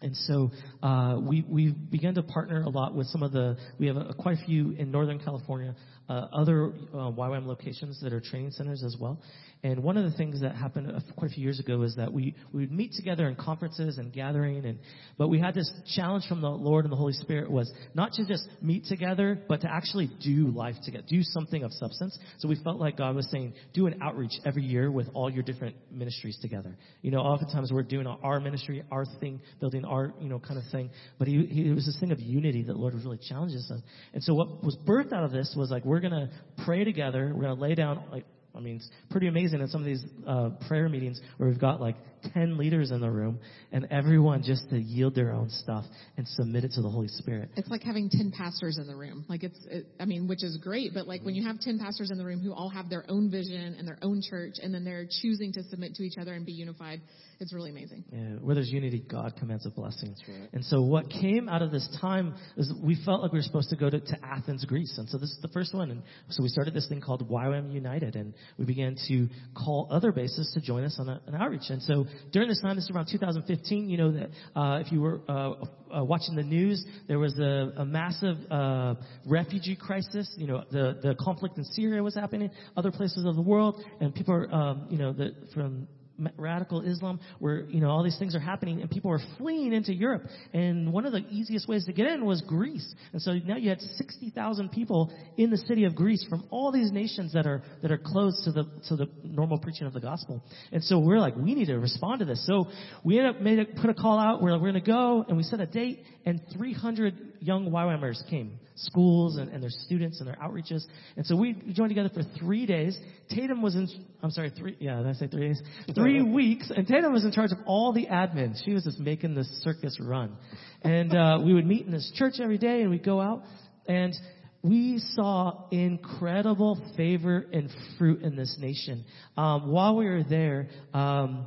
[0.00, 3.88] And so uh, we we began to partner a lot with some of the we
[3.88, 5.74] have a, quite a few in Northern California,
[6.08, 9.20] uh, other uh, YWAM locations that are training centers as well.
[9.62, 12.36] And one of the things that happened quite a few years ago is that we
[12.52, 14.78] we would meet together in conferences and gathering, and
[15.16, 18.26] but we had this challenge from the Lord and the Holy Spirit was not to
[18.26, 22.16] just meet together, but to actually do life together, do something of substance.
[22.38, 25.42] So we felt like God was saying, do an outreach every year with all your
[25.42, 26.76] different ministries together.
[27.02, 30.70] You know, oftentimes we're doing our ministry, our thing, building our you know kind of
[30.70, 33.18] thing, but he, he it was this thing of unity that the Lord was really
[33.28, 33.72] challenging us.
[34.14, 37.42] And so what was birthed out of this was like we're gonna pray together, we're
[37.42, 40.88] gonna lay down like I mean, it's pretty amazing at some of these uh, prayer
[40.88, 41.96] meetings where we've got like
[42.34, 43.38] 10 leaders in the room
[43.72, 45.84] and everyone just to yield their own stuff
[46.16, 47.50] and submit it to the Holy Spirit.
[47.56, 49.24] It's like having 10 pastors in the room.
[49.28, 52.10] Like it's, it, I mean, which is great, but like when you have 10 pastors
[52.10, 54.84] in the room who all have their own vision and their own church and then
[54.84, 57.00] they're choosing to submit to each other and be unified,
[57.40, 58.04] it's really amazing.
[58.10, 60.16] Yeah, where there's unity, God commands a blessing.
[60.28, 60.48] right.
[60.52, 63.70] And so what came out of this time is we felt like we were supposed
[63.70, 64.96] to go to, to Athens, Greece.
[64.98, 65.90] And so this is the first one.
[65.90, 70.12] And so we started this thing called YWAM United and we began to call other
[70.12, 71.70] bases to join us on a, an outreach.
[71.70, 75.00] And so during this time, this is around 2015, you know that, uh, if you
[75.00, 75.52] were, uh,
[75.90, 78.94] uh, watching the news, there was a, a massive, uh,
[79.26, 80.32] refugee crisis.
[80.36, 84.14] You know, the, the conflict in Syria was happening, other places of the world, and
[84.14, 85.88] people are, um, you know, the, from
[86.36, 89.92] radical Islam, where you know all these things are happening, and people are fleeing into
[89.94, 90.22] Europe.
[90.52, 92.94] And one of the easiest ways to get in was Greece.
[93.12, 96.90] And so now you had 60,000 people in the city of Greece from all these
[96.92, 100.42] nations that are that are closed to the to the normal preaching of the gospel.
[100.72, 102.44] And so we're like, we need to respond to this.
[102.46, 102.68] So
[103.04, 104.42] we ended up made a, put a call out.
[104.42, 108.28] We're like, we're going to go, and we set a date, and 300 young YWAMers
[108.28, 110.82] came, schools and, and their students and their outreaches.
[111.16, 112.98] And so we joined together for three days.
[113.30, 113.88] Tatum was in,
[114.22, 115.62] I'm sorry, three, yeah, did I say three days?
[115.94, 116.70] Three weeks.
[116.74, 118.54] And Tatum was in charge of all the admin.
[118.64, 120.36] She was just making this circus run.
[120.82, 123.42] And, uh, we would meet in this church every day and we'd go out
[123.86, 124.14] and
[124.62, 129.04] we saw incredible favor and fruit in this nation.
[129.36, 131.46] Um, while we were there, um,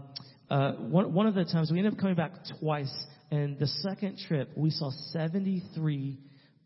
[0.50, 2.92] uh, one, one of the times we ended up coming back twice,
[3.32, 6.18] and the second trip we saw 73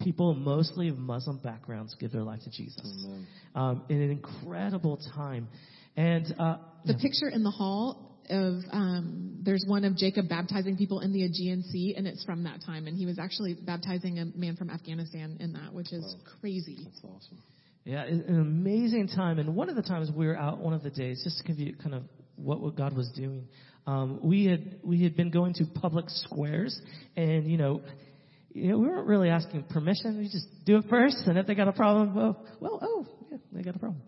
[0.02, 3.08] people, mostly of Muslim backgrounds, give their life to Jesus.
[3.54, 5.48] Um, in an incredible time,
[5.96, 11.00] and uh, The picture in the hall of um, there's one of Jacob baptizing people
[11.00, 12.88] in the Aegean Sea, and it's from that time.
[12.88, 16.80] And he was actually baptizing a man from Afghanistan in that, which is crazy.
[16.84, 17.38] That's awesome.
[17.86, 19.40] Yeah, it- an amazing time.
[19.40, 21.60] And one of the times we were out, one of the days, just to give
[21.60, 22.04] you kind of
[22.36, 23.48] what, what God was doing,
[23.88, 26.80] um, we had we had been going to public squares,
[27.16, 27.82] and you know,
[28.52, 30.18] you know, we weren't really asking permission.
[30.18, 33.38] We just do it first, and if they got a problem, well, well, oh, yeah,
[33.52, 34.02] they got a problem.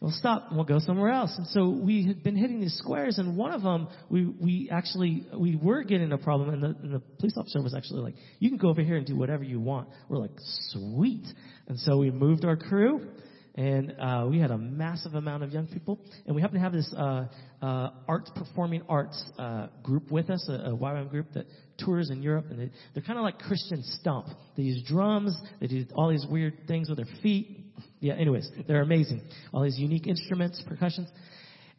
[0.00, 1.32] We'll stop and we'll go somewhere else.
[1.38, 5.26] And so we had been hitting these squares, and one of them, we we actually
[5.34, 8.50] we were getting a problem, and the, and the police officer was actually like, "You
[8.50, 10.36] can go over here and do whatever you want." We're like,
[10.72, 11.24] "Sweet!"
[11.68, 13.08] And so we moved our crew,
[13.56, 16.72] and uh, we had a massive amount of young people, and we happened to have
[16.72, 17.26] this uh,
[17.62, 21.46] uh, art performing arts uh, group with us, a, a YWAM group that
[21.78, 24.26] tours in Europe, and they, they're kind of like Christian Stomp.
[24.56, 27.60] They use drums, they do all these weird things with their feet.
[28.00, 29.22] Yeah, anyways, they're amazing.
[29.52, 31.08] All these unique instruments, percussions.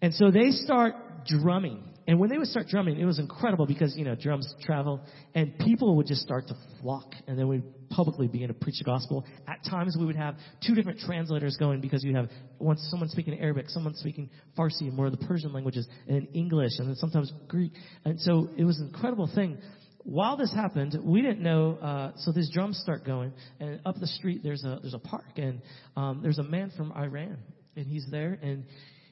[0.02, 1.84] And so they start drumming.
[2.08, 5.02] And when they would start drumming, it was incredible because, you know, drums travel
[5.34, 7.14] and people would just start to flock.
[7.28, 9.26] And then we'd publicly begin to preach the gospel.
[9.48, 13.40] At times we would have two different translators going because you'd have one, someone speaking
[13.40, 17.32] Arabic, someone speaking Farsi and more of the Persian languages, and English, and then sometimes
[17.48, 17.72] Greek.
[18.04, 19.58] And so it was an incredible thing.
[20.04, 21.78] While this happened, we didn't know.
[21.82, 25.38] Uh, so these drums start going, and up the street there's a there's a park,
[25.38, 25.62] and
[25.98, 27.38] um, there's a man from Iran,
[27.76, 28.66] and he's there, and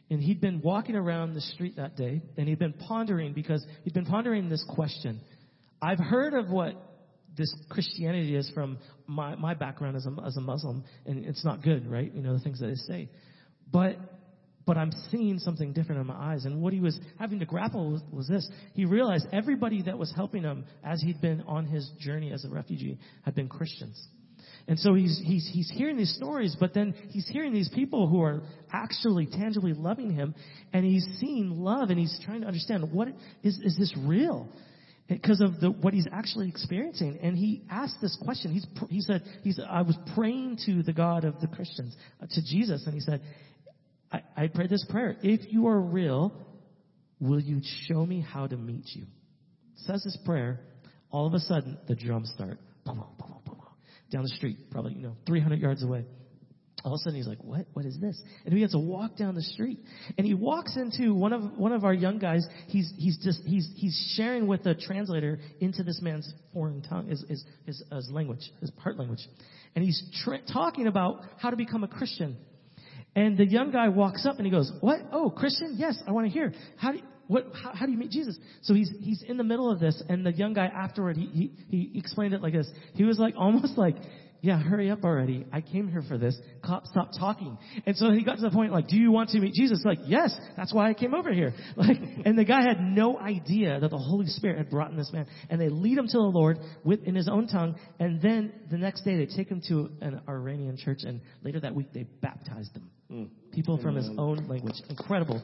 [0.09, 3.93] and he'd been walking around the street that day, and he'd been pondering because he'd
[3.93, 5.21] been pondering this question.
[5.81, 6.75] I've heard of what
[7.35, 11.63] this Christianity is from my, my background as a, as a Muslim, and it's not
[11.63, 12.13] good, right?
[12.13, 13.09] You know, the things that they say.
[13.71, 13.97] But,
[14.65, 16.45] but I'm seeing something different in my eyes.
[16.45, 18.47] And what he was having to grapple with was this.
[18.75, 22.49] He realized everybody that was helping him as he'd been on his journey as a
[22.49, 24.07] refugee had been Christians.
[24.67, 28.21] And so he's, he's, he's hearing these stories, but then he's hearing these people who
[28.21, 30.33] are actually tangibly loving him,
[30.71, 33.09] and he's seeing love, and he's trying to understand what
[33.43, 34.47] is, is this real?
[35.09, 37.19] Because of the, what he's actually experiencing.
[37.21, 38.53] And he asked this question.
[38.53, 42.41] He's, he said, he's, I was praying to the God of the Christians, uh, to
[42.41, 43.21] Jesus, and he said,
[44.11, 45.17] I, I prayed this prayer.
[45.21, 46.33] If you are real,
[47.19, 49.07] will you show me how to meet you?
[49.75, 50.61] Says this prayer.
[51.11, 52.59] All of a sudden, the drums start.
[52.85, 53.41] Boom, boom, boom,
[54.13, 56.05] down the street, probably, you know, 300 yards away.
[56.85, 57.65] All of a sudden he's like, what?
[57.73, 58.21] What is this?
[58.43, 59.79] And he begins to walk down the street.
[60.17, 62.45] And he walks into one of, one of our young guys.
[62.67, 67.23] He's, he's just, he's, he's sharing with the translator into this man's foreign tongue, his,
[67.29, 69.25] his, his, his language, his part language.
[69.75, 72.35] And he's tra- talking about how to become a Christian.
[73.15, 74.99] And the young guy walks up and he goes, what?
[75.11, 75.75] Oh, Christian?
[75.77, 76.53] Yes, I want to hear.
[76.77, 78.37] How do you, what, how, how do you meet Jesus?
[78.61, 81.51] So he's, he's in the middle of this and the young guy afterward, he, he,
[81.91, 82.69] he explained it like this.
[82.93, 83.95] He was like, almost like
[84.43, 85.45] yeah, hurry up already.
[85.53, 86.37] I came here for this.
[86.65, 87.57] Cop, stop talking.
[87.85, 89.81] And so he got to the point like, do you want to meet Jesus?
[89.85, 91.53] Like, yes, that's why I came over here.
[91.77, 95.11] Like, and the guy had no idea that the Holy Spirit had brought in this
[95.13, 95.27] man.
[95.49, 97.75] And they lead him to the Lord with, in his own tongue.
[97.99, 101.73] And then the next day they take him to an Iranian church and later that
[101.73, 102.89] week they baptized him.
[103.09, 103.29] Mm.
[103.53, 104.75] People from his own language.
[104.89, 105.41] Incredible.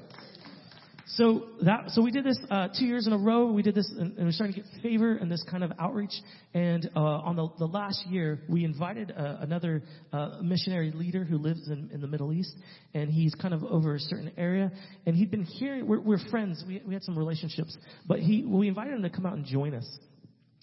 [1.16, 3.52] So that so we did this uh, two years in a row.
[3.52, 6.14] We did this, and, and we're starting to get favor in this kind of outreach.
[6.54, 9.82] And uh, on the, the last year, we invited uh, another
[10.14, 12.56] uh, missionary leader who lives in, in the Middle East,
[12.94, 14.72] and he's kind of over a certain area.
[15.08, 15.88] And he'd been hearing.
[15.88, 16.64] We're, we're friends.
[16.68, 17.76] We, we had some relationships,
[18.08, 19.88] but he we invited him to come out and join us.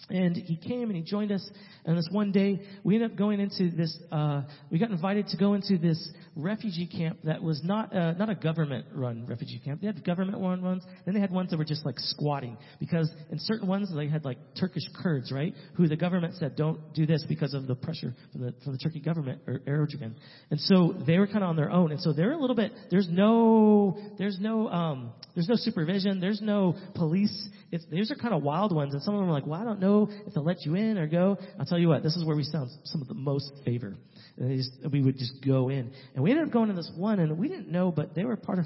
[0.09, 1.47] And he came and he joined us.
[1.83, 3.97] And this one day, we ended up going into this.
[4.09, 8.29] Uh, we got invited to go into this refugee camp that was not uh, not
[8.29, 9.81] a government-run refugee camp.
[9.81, 10.83] They had government-run ones.
[11.05, 14.23] Then they had ones that were just like squatting because in certain ones they had
[14.23, 15.53] like Turkish Kurds, right?
[15.73, 18.79] Who the government said don't do this because of the pressure from the from the
[18.79, 20.13] Turkey government or Erdogan.
[20.51, 21.91] And so they were kind of on their own.
[21.91, 22.71] And so they're a little bit.
[22.89, 26.21] There's no there's no um, there's no supervision.
[26.21, 27.49] There's no police.
[27.71, 28.93] It's, these are kind of wild ones.
[28.93, 29.86] And some of them are like, well, I don't know
[30.25, 31.37] if they'll let you in or go.
[31.59, 33.95] I'll tell you what, this is where we found some of the most favor.
[34.39, 35.91] Just, we would just go in.
[36.13, 38.35] And we ended up going to this one, and we didn't know, but they were
[38.35, 38.65] part of,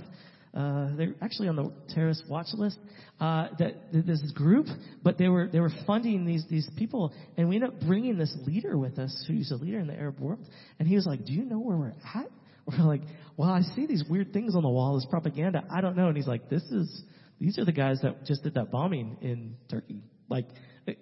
[0.53, 2.77] uh, they're actually on the terrorist watch list,
[3.21, 4.65] uh, that, this group,
[5.03, 8.35] but they were, they were funding these, these people, and we ended up bringing this
[8.45, 10.39] leader with us, who's a leader in the Arab world,
[10.79, 12.27] and he was like, do you know where we're at?
[12.67, 13.01] We're like,
[13.37, 16.15] well, I see these weird things on the wall, this propaganda, I don't know, and
[16.15, 17.03] he's like, this is,
[17.39, 20.03] these are the guys that just did that bombing in Turkey.
[20.29, 20.45] Like,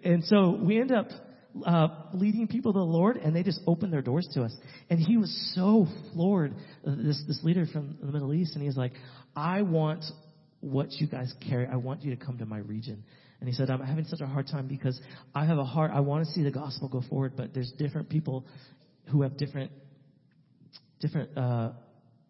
[0.04, 1.08] and so we end up
[1.66, 4.56] uh, leading people to the Lord, and they just opened their doors to us.
[4.90, 6.54] And he was so floored,
[6.86, 8.94] uh, this this leader from the Middle East, and he was like,
[9.36, 10.04] "I want
[10.62, 11.68] what you guys carry.
[11.68, 13.04] I want you to come to my region."
[13.40, 15.00] And he said, "I'm having such a hard time because
[15.34, 15.92] I have a heart.
[15.94, 18.46] I want to see the gospel go forward, but there's different people
[19.12, 19.72] who have different
[21.00, 21.72] different uh,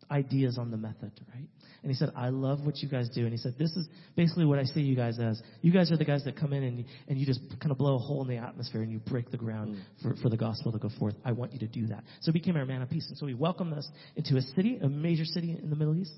[0.10, 1.48] ideas on the method, right?"
[1.82, 3.24] And he said, I love what you guys do.
[3.24, 5.42] And he said, this is basically what I see you guys as.
[5.62, 7.96] You guys are the guys that come in and, and you just kind of blow
[7.96, 9.82] a hole in the atmosphere and you break the ground mm.
[10.02, 11.16] for, for the gospel to go forth.
[11.24, 12.04] I want you to do that.
[12.22, 13.08] So he became our man of peace.
[13.08, 16.14] And so he welcomed us into a city, a major city in the Middle East.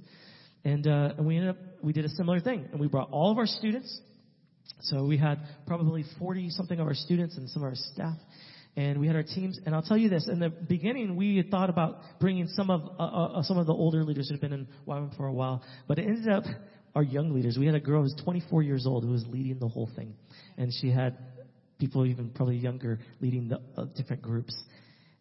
[0.64, 2.68] And, uh, and we ended up, we did a similar thing.
[2.72, 4.00] And we brought all of our students.
[4.82, 8.18] So we had probably 40 something of our students and some of our staff
[8.76, 9.60] and we had our teams.
[9.66, 12.82] And I'll tell you this: in the beginning, we had thought about bringing some of
[13.00, 15.64] uh, uh, some of the older leaders who had been in YWAM for a while,
[15.88, 16.44] but it ended up
[16.96, 17.58] our young leaders.
[17.58, 20.16] We had a girl who was 24 years old who was leading the whole thing,
[20.58, 21.18] and she had
[21.80, 24.56] people even probably younger leading the uh, different groups.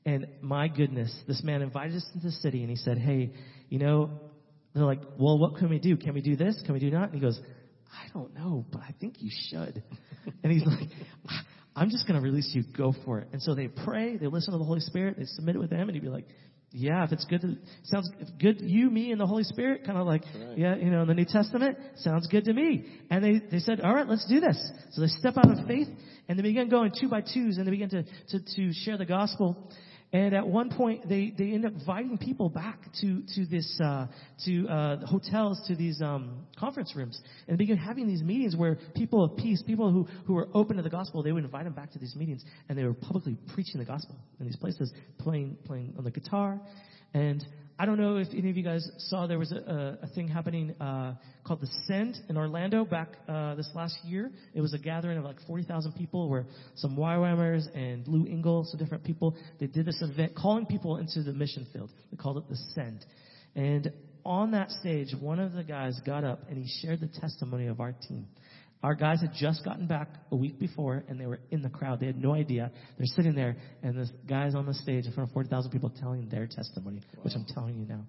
[0.07, 3.33] And my goodness, this man invited us into the city, and he said, "Hey,
[3.69, 4.11] you know."
[4.73, 5.97] They're like, well, what can we do?
[5.97, 6.57] Can we do this?
[6.65, 7.07] Can we do that?
[7.07, 7.41] And he goes,
[7.93, 9.83] I don't know, but I think you should.
[10.45, 10.89] and he's like,
[11.81, 12.63] I'm just going to release you.
[12.77, 13.29] Go for it.
[13.33, 15.89] And so they pray, they listen to the Holy Spirit, they submit it with Him,
[15.89, 16.27] and He'd be like,
[16.73, 18.09] yeah, if it's good, to, sounds
[18.39, 20.59] good to you, me, and the Holy Spirit, kind of like, right.
[20.59, 22.85] yeah, you know, in the New Testament, sounds good to me.
[23.11, 24.57] And they, they said, all right, let's do this.
[24.93, 25.89] So they step out of faith,
[26.29, 29.07] and they begin going two by twos, and they begin to, to, to share the
[29.07, 29.57] gospel.
[30.13, 34.07] And at one point, they, they end up inviting people back to, to this, uh,
[34.45, 37.21] to, uh, hotels, to these, um, conference rooms.
[37.47, 40.79] And they begin having these meetings where people of peace, people who, who were open
[40.79, 42.45] to the gospel, they would invite them back to these meetings.
[42.69, 46.61] And they were publicly preaching the gospel in these places, playing, playing on the guitar.
[47.15, 47.47] And
[47.81, 50.29] I don't know if any of you guys saw there was a, a, a thing
[50.29, 51.15] happening uh,
[51.47, 54.31] called the Send in Orlando back uh, this last year.
[54.53, 58.79] It was a gathering of like 40,000 people where some YWAMers and Lou Engle, some
[58.79, 61.89] different people, they did this event calling people into the mission field.
[62.11, 63.03] They called it the Send.
[63.57, 63.91] And
[64.27, 67.81] on that stage, one of the guys got up and he shared the testimony of
[67.81, 68.27] our team.
[68.83, 72.01] Our guys had just gotten back a week before, and they were in the crowd.
[72.01, 72.71] They had no idea.
[72.97, 76.29] They're sitting there, and this guy's on the stage in front of 40,000 people telling
[76.31, 77.23] their testimony, wow.
[77.23, 78.05] which I'm telling you now.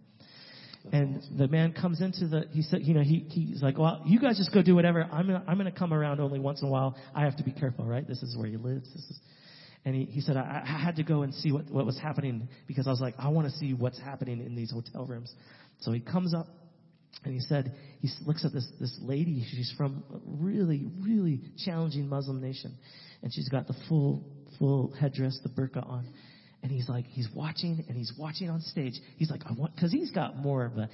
[0.85, 1.37] That's and awesome.
[1.37, 4.37] the man comes into the, he said, you know, he, he's like, well, you guys
[4.37, 5.03] just go do whatever.
[5.03, 6.95] I'm gonna, I'm gonna come around only once in a while.
[7.13, 8.07] I have to be careful, right?
[8.07, 8.87] This is where he lives.
[8.93, 9.19] This is,
[9.83, 12.47] and he, he said, I, I had to go and see what, what was happening
[12.67, 15.33] because I was like, I want to see what's happening in these hotel rooms.
[15.81, 16.47] So he comes up
[17.23, 22.09] and he said, he looks at this, this lady, she's from a really, really challenging
[22.09, 22.75] Muslim nation.
[23.21, 24.25] And she's got the full,
[24.57, 26.07] full headdress, the burqa on
[26.63, 28.93] and he's like, he's watching and he's watching on stage.
[29.17, 30.89] He's like, I want, cause he's got more of a,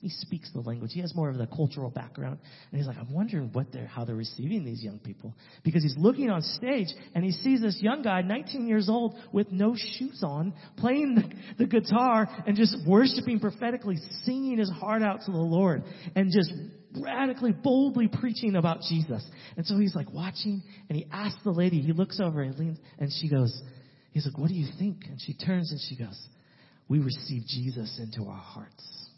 [0.00, 0.92] he speaks the language.
[0.94, 2.38] He has more of the cultural background.
[2.70, 5.34] And he's like, I'm wondering what they're, how they're receiving these young people.
[5.62, 9.52] Because he's looking on stage and he sees this young guy, 19 years old, with
[9.52, 15.20] no shoes on, playing the, the guitar and just worshiping prophetically, singing his heart out
[15.26, 15.82] to the Lord
[16.16, 16.50] and just
[16.98, 19.24] radically, boldly preaching about Jesus.
[19.58, 22.78] And so he's like watching and he asks the lady, he looks over and leans
[22.98, 23.60] and she goes,
[24.12, 25.04] He's like, what do you think?
[25.06, 26.18] And she turns and she goes,
[26.88, 29.08] we receive Jesus into our hearts.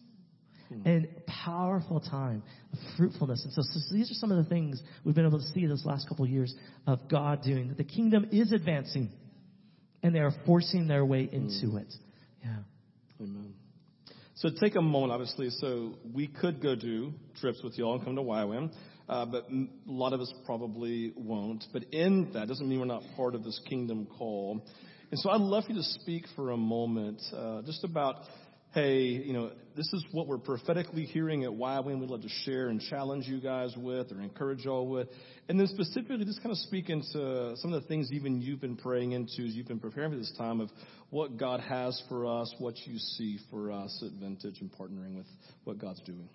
[0.69, 0.87] Hmm.
[0.87, 3.45] And powerful time of fruitfulness.
[3.45, 5.85] And so, so these are some of the things we've been able to see this
[5.85, 6.55] last couple of years
[6.87, 7.69] of God doing.
[7.69, 9.11] That the kingdom is advancing
[10.03, 11.37] and they are forcing their way hmm.
[11.37, 11.93] into it.
[12.45, 12.57] Yeah.
[13.21, 13.55] Amen.
[14.35, 15.51] So take a moment, obviously.
[15.51, 18.73] So we could go do trips with y'all and come to YWAM,
[19.09, 21.65] uh, but a lot of us probably won't.
[21.73, 24.65] But in that doesn't mean we're not part of this kingdom call.
[25.11, 28.17] And so I'd love for you to speak for a moment uh, just about,
[28.73, 32.01] hey, you know, this is what we're prophetically hearing at YWAM.
[32.01, 35.09] We'd love to share and challenge you guys with or encourage y'all with.
[35.49, 38.77] And then specifically just kind of speak into some of the things even you've been
[38.77, 40.71] praying into as you've been preparing for this time of
[41.11, 45.27] what God has for us, what you see for us at Vintage and partnering with
[45.65, 46.29] what God's doing.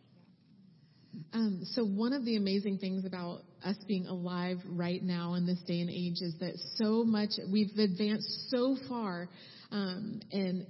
[1.33, 5.59] Um, so one of the amazing things about us being alive right now in this
[5.67, 9.27] day and age is that so much we've advanced so far
[9.71, 10.65] um, and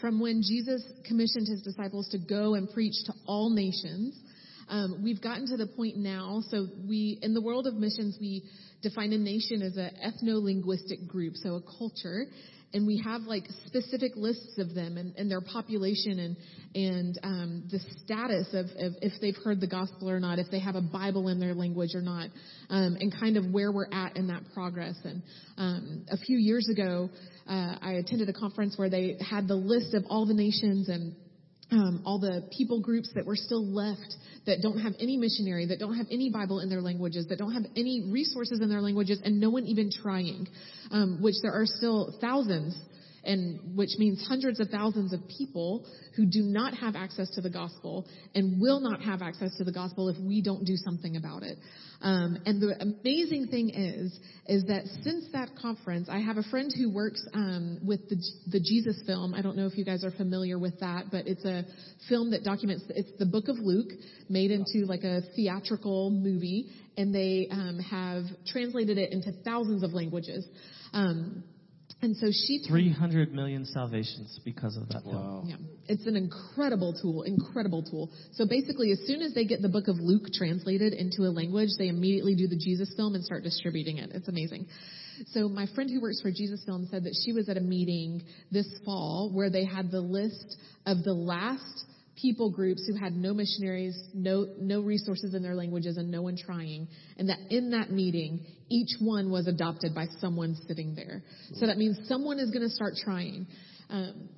[0.00, 4.18] from when Jesus commissioned his disciples to go and preach to all nations,
[4.68, 6.40] um, we've gotten to the point now.
[6.48, 8.44] So we, in the world of missions, we
[8.80, 12.26] define a nation as an ethno-linguistic group, so a culture,
[12.74, 16.36] and we have like specific lists of them and, and their population and
[16.74, 20.60] and um, the status of, of, if they've heard the gospel or not, if they
[20.60, 22.30] have a Bible in their language or not,
[22.70, 24.94] um, and kind of where we're at in that progress.
[25.04, 25.22] And
[25.58, 27.10] um, a few years ago,
[27.46, 31.14] uh, I attended a conference where they had the list of all the nations and
[31.70, 34.16] um, all the people groups that were still left
[34.46, 37.52] that don't have any missionary, that don't have any Bible in their languages, that don't
[37.52, 40.48] have any resources in their languages, and no one even trying,
[40.90, 42.76] um, which there are still thousands
[43.24, 47.50] and which means hundreds of thousands of people who do not have access to the
[47.50, 51.42] gospel and will not have access to the gospel if we don't do something about
[51.42, 51.58] it.
[52.02, 56.72] Um, and the amazing thing is, is that since that conference, I have a friend
[56.76, 58.16] who works um, with the,
[58.50, 59.34] the Jesus film.
[59.34, 61.64] I don't know if you guys are familiar with that, but it's a
[62.08, 62.84] film that documents.
[62.88, 63.92] It's the Book of Luke
[64.28, 69.92] made into like a theatrical movie, and they um, have translated it into thousands of
[69.92, 70.44] languages.
[70.92, 71.44] Um,
[72.02, 75.14] and so she turned, 300 million salvations because of that film.
[75.14, 75.44] Wow.
[75.46, 78.10] Yeah, it's an incredible tool, incredible tool.
[78.32, 81.70] So basically, as soon as they get the book of Luke translated into a language,
[81.78, 84.10] they immediately do the Jesus film and start distributing it.
[84.12, 84.66] It's amazing.
[85.28, 88.22] So my friend who works for Jesus Film said that she was at a meeting
[88.50, 91.84] this fall where they had the list of the last
[92.22, 96.36] people groups who had no missionaries, no, no resources in their languages, and no one
[96.36, 96.86] trying.
[97.18, 101.22] And that in that meeting, each one was adopted by someone sitting there.
[101.54, 103.46] So that means someone is going to start trying.
[103.90, 104.28] Um,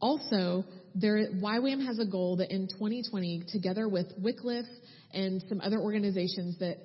[0.00, 4.66] also, there, YWAM has a goal that in 2020, together with Wycliffe
[5.12, 6.76] and some other organizations, that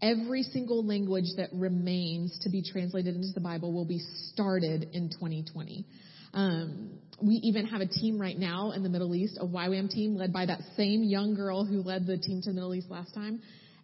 [0.00, 4.00] every single language that remains to be translated into the Bible will be
[4.32, 5.86] started in 2020.
[6.34, 10.16] Um, we even have a team right now in the Middle East, a YWAM team
[10.16, 13.14] led by that same young girl who led the team to the Middle East last
[13.14, 13.40] time.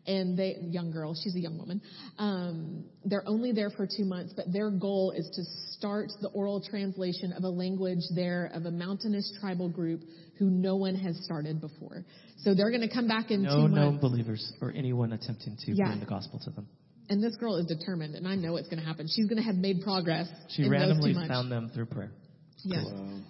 [0.07, 1.83] And they, young girl, she's a young woman.
[2.18, 5.43] Um, they're only there for two months, but their goal is to
[5.76, 10.01] start the oral translation of a language there of a mountainous tribal group
[10.39, 12.07] who no one has started before.
[12.39, 13.76] So they're going to come back in no two months.
[13.76, 15.89] known believers or anyone attempting to Yeah.
[15.89, 16.66] bring the gospel to them.
[17.11, 19.09] And this girl is determined, and I know it's going to happen.
[19.09, 20.29] She's going to have made progress.
[20.49, 21.31] She in those randomly two months.
[21.35, 22.12] found them through prayer.
[22.65, 22.87] Yes.
[22.87, 23.21] Wow.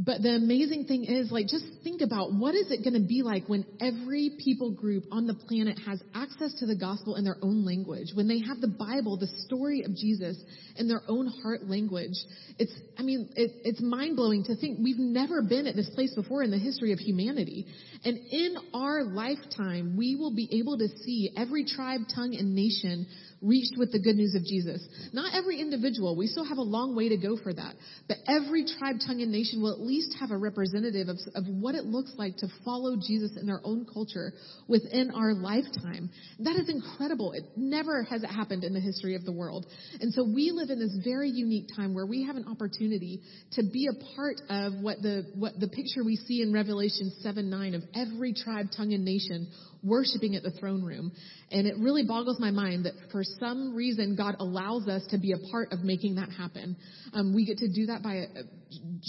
[0.00, 3.22] But the amazing thing is, like, just think about what is it going to be
[3.22, 7.36] like when every people group on the planet has access to the gospel in their
[7.42, 10.36] own language, when they have the Bible, the story of Jesus,
[10.76, 12.14] in their own heart language.
[12.60, 16.14] It's, I mean, it, it's mind blowing to think we've never been at this place
[16.14, 17.66] before in the history of humanity.
[18.04, 23.08] And in our lifetime, we will be able to see every tribe, tongue, and nation
[23.40, 24.86] reached with the good news of Jesus.
[25.12, 26.16] Not every individual.
[26.16, 27.74] We still have a long way to go for that.
[28.08, 31.74] But every tribe, tongue, and nation will at least have a representative of, of what
[31.74, 34.32] it looks like to follow Jesus in their own culture
[34.66, 36.10] within our lifetime.
[36.40, 37.32] That is incredible.
[37.32, 39.66] It never has it happened in the history of the world.
[40.00, 43.20] And so we live in this very unique time where we have an opportunity
[43.52, 47.48] to be a part of what the, what the picture we see in Revelation 7,
[47.48, 49.48] 9 of every tribe, tongue, and nation
[49.82, 51.12] worshiping at the throne room.
[51.50, 55.32] And it really boggles my mind that for some reason God allows us to be
[55.32, 56.76] a part of making that happen.
[57.12, 58.42] Um, we get to do that by uh,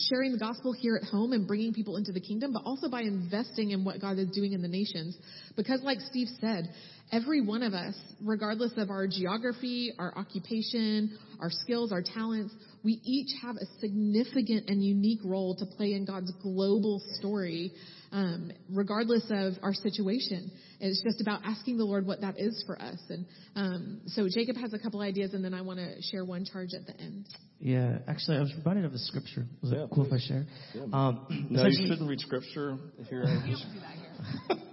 [0.10, 3.02] sharing the gospel here at home and bringing people into the kingdom, but also by
[3.02, 5.18] investing in what God is doing in the nations.
[5.56, 6.70] Because like Steve said,
[7.12, 12.54] every one of us, regardless of our geography, our occupation, our skills, our talents,
[12.84, 17.72] we each have a significant and unique role to play in God's global story,
[18.12, 20.52] um, regardless of our situation.
[20.80, 22.98] It's just about asking the Lord what that is for us.
[23.10, 26.46] And um, so Jacob has a couple ideas, and then I want to share one
[26.46, 27.26] charge at the end.
[27.60, 29.46] Yeah, actually, I was reminded of the scripture.
[29.62, 30.24] Was Yeah, it cool please.
[30.30, 30.46] if I share?
[30.74, 30.82] Yeah.
[30.94, 32.78] Um, No, you shouldn't read scripture
[33.10, 33.26] here.
[33.48, 33.66] Just,
[34.48, 34.58] Good.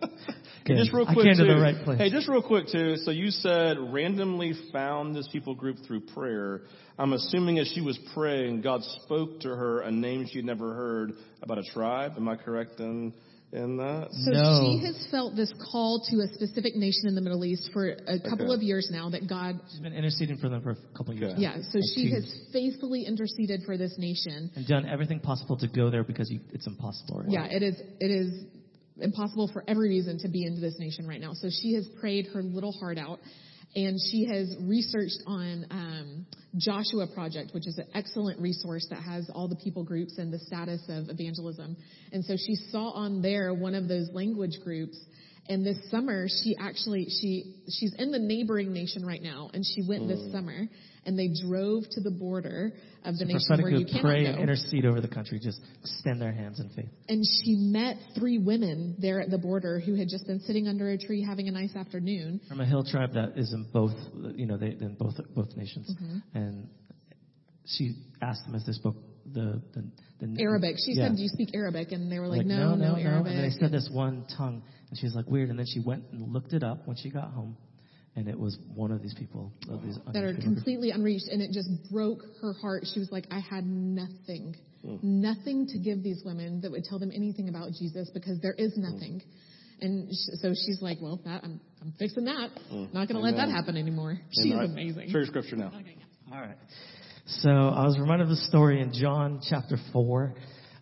[0.67, 1.55] Hey, just real I quick, came to too.
[1.55, 1.99] the right place.
[1.99, 2.97] Hey, just real quick too.
[2.97, 6.63] So you said randomly found this people group through prayer.
[6.99, 11.13] I'm assuming as she was praying, God spoke to her a name she'd never heard
[11.43, 12.13] about a tribe.
[12.17, 13.13] Am I correct in
[13.53, 14.09] in that?
[14.11, 14.61] So No.
[14.61, 18.19] she has felt this call to a specific nation in the Middle East for a
[18.19, 18.55] couple Okay.
[18.55, 21.33] of years now that God, She's been interceding for them for a couple of years.
[21.33, 21.43] Okay.
[21.43, 24.51] yeah, so Like she two has faithfully interceded for this nation.
[24.57, 27.21] and done everything possible to go there because you, it's impossible.
[27.21, 27.31] Right?
[27.31, 28.45] Yeah, it is, it is
[28.99, 31.33] impossible for every reason to be into this nation right now.
[31.35, 33.21] So she has prayed her little heart out
[33.75, 39.29] and she has researched on um, Joshua Project, which is an excellent resource that has
[39.35, 41.77] all the people groups and the status of evangelism.
[42.13, 44.99] And so she saw on there one of those language groups.
[45.49, 49.83] And this summer, she actually she she's in the neighboring nation right now, and she
[49.87, 50.67] went this summer,
[51.05, 52.73] and they drove to the border
[53.05, 55.39] of the nation where you cannot pray go and intercede over the country.
[55.41, 56.91] Just extend their hands in faith.
[57.09, 60.91] and she met three women there at the border who had just been sitting under
[60.91, 62.41] a tree having a nice afternoon.
[62.49, 63.95] From a hill tribe that is in both,
[64.35, 66.39] you know, they in both both nations, Mm-hmm.
[66.39, 66.69] and
[67.67, 68.97] she asked them as they spoke
[69.33, 70.77] the the, the Arabic.
[70.85, 71.09] She yeah.
[71.09, 73.73] said, "Do you speak Arabic?" And they were like, "No, no, Arabic." And they said
[73.73, 75.51] this one tongue, and she was like weird.
[75.51, 77.57] And then she went and looked it up when she got home,
[78.15, 81.51] and it was one of these people of these that are completely unreached, and it
[81.53, 82.85] just broke her heart.
[82.93, 84.97] She was like, "I had nothing, Hmm.
[85.03, 88.77] nothing to give these women that would tell them anything about Jesus because there is
[88.77, 89.23] nothing."
[89.79, 92.49] And sh- so she's like, "Well, that, I'm, I'm fixing that.
[92.95, 93.55] Not going to let that Hmm.
[93.55, 94.71] Happen anymore." She's Amen.
[94.71, 95.11] amazing.
[95.11, 95.67] Share your scripture now.
[95.69, 96.35] Okay, yeah.
[96.35, 96.57] All right.
[97.29, 100.37] So I was reminded of the story in John chapter four,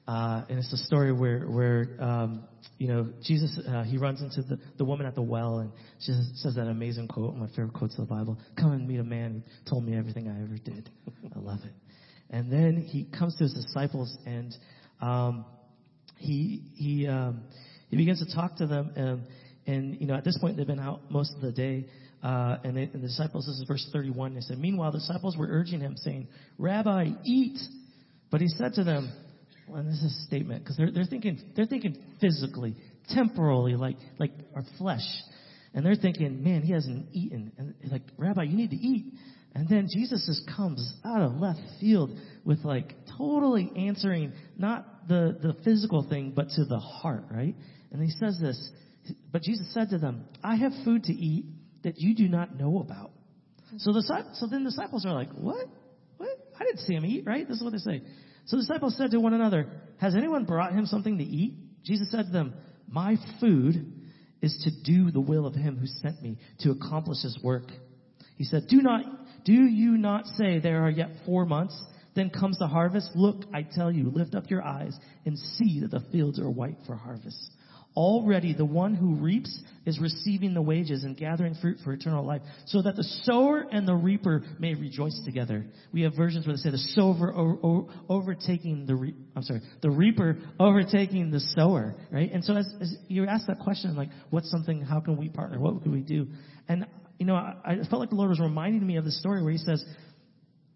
[0.06, 2.44] uh, and it's a story where where um,
[2.76, 6.12] you know Jesus uh, he runs into the, the woman at the well, and she
[6.34, 9.42] says, that amazing quote, my favorite quotes of the Bible: "Come and meet a man
[9.42, 10.90] who told me everything I ever did."
[11.34, 11.72] I love it.
[12.28, 14.54] And then he comes to his disciples, and
[15.00, 15.46] um,
[16.18, 17.44] he he um,
[17.88, 19.22] he begins to talk to them, and,
[19.66, 21.86] and you know at this point they've been out most of the day.
[22.24, 25.36] Uh, and, they, and the disciples, this is verse 31, they said, Meanwhile, the disciples
[25.36, 27.58] were urging him, saying, Rabbi, eat.
[28.30, 29.12] But he said to them,
[29.68, 32.76] well, and this is a statement, because they're, they're thinking, they're thinking physically,
[33.10, 35.04] temporally, like, like our flesh.
[35.74, 37.52] And they're thinking, man, he hasn't eaten.
[37.58, 39.12] And like, Rabbi, you need to eat.
[39.54, 45.36] And then Jesus just comes out of left field with like totally answering not the,
[45.42, 47.54] the physical thing, but to the heart, right?
[47.92, 48.70] And he says this,
[49.30, 51.44] but Jesus said to them, I have food to eat
[51.84, 53.12] that you do not know about.
[53.70, 53.78] Hmm.
[53.78, 54.02] So the
[54.34, 55.66] so then the disciples are like, what?
[56.16, 56.36] What?
[56.60, 57.46] I didn't see him eat, right?
[57.46, 58.02] This is what they say.
[58.46, 59.68] So the disciples said to one another,
[60.00, 61.54] has anyone brought him something to eat?
[61.84, 62.54] Jesus said to them,
[62.88, 63.92] my food
[64.42, 67.64] is to do the will of him who sent me to accomplish his work.
[68.36, 69.04] He said, do not,
[69.44, 71.80] do you not say there are yet four months?
[72.14, 73.10] Then comes the harvest.
[73.14, 76.76] Look, I tell you, lift up your eyes and see that the fields are white
[76.86, 77.50] for harvest.
[77.96, 82.42] Already the one who reaps is receiving the wages and gathering fruit for eternal life,
[82.66, 85.64] so that the sower and the reaper may rejoice together.
[85.92, 87.32] We have versions where they say the sower
[88.08, 92.32] overtaking the re- I'm sorry, the reaper overtaking the sower, right?
[92.32, 94.80] And so as, as you ask that question, like, what's something?
[94.80, 95.60] How can we partner?
[95.60, 96.26] What can we do?
[96.68, 96.86] And
[97.18, 99.52] you know, I, I felt like the Lord was reminding me of the story where
[99.52, 99.84] He says,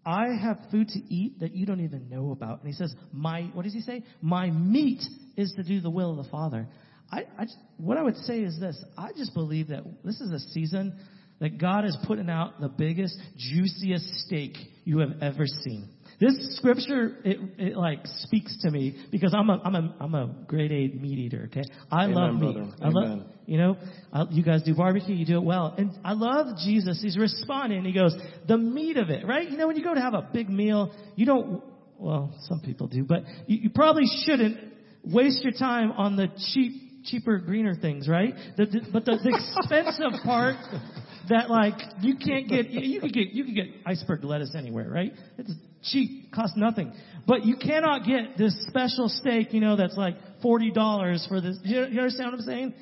[0.05, 2.59] I have food to eat that you don't even know about.
[2.59, 4.03] And he says, my, what does he say?
[4.21, 5.03] My meat
[5.35, 6.67] is to do the will of the Father.
[7.11, 7.45] I, I,
[7.77, 8.81] what I would say is this.
[8.97, 10.93] I just believe that this is a season
[11.39, 15.89] that God is putting out the biggest, juiciest steak you have ever seen.
[16.19, 20.35] This scripture, it, it like speaks to me because I'm a, I'm a, I'm a
[20.47, 21.63] grade A meat eater, okay?
[21.89, 22.55] I Amen, love meat.
[22.55, 22.71] brother.
[22.81, 23.77] I love, you know,
[24.11, 25.73] I, you guys do barbecue, you do it well.
[25.77, 27.01] And I love Jesus.
[27.01, 27.85] He's responding.
[27.85, 28.17] He goes,
[28.49, 29.49] the meat of it, right?
[29.49, 31.63] You know, when you go to have a big meal, you don't,
[31.97, 34.57] well, some people do, but you, you probably shouldn't
[35.05, 38.33] waste your time on the cheap, cheaper, greener things, right?
[38.57, 40.55] The, the, but the, the expensive part
[41.29, 45.13] that like you can't get, you, can get, you can get iceberg lettuce anywhere, right?
[45.37, 46.93] It's cheap, costs nothing.
[47.27, 51.57] But you cannot get this special steak, you know, that's like $40 for this.
[51.63, 52.73] You, you understand what I'm saying?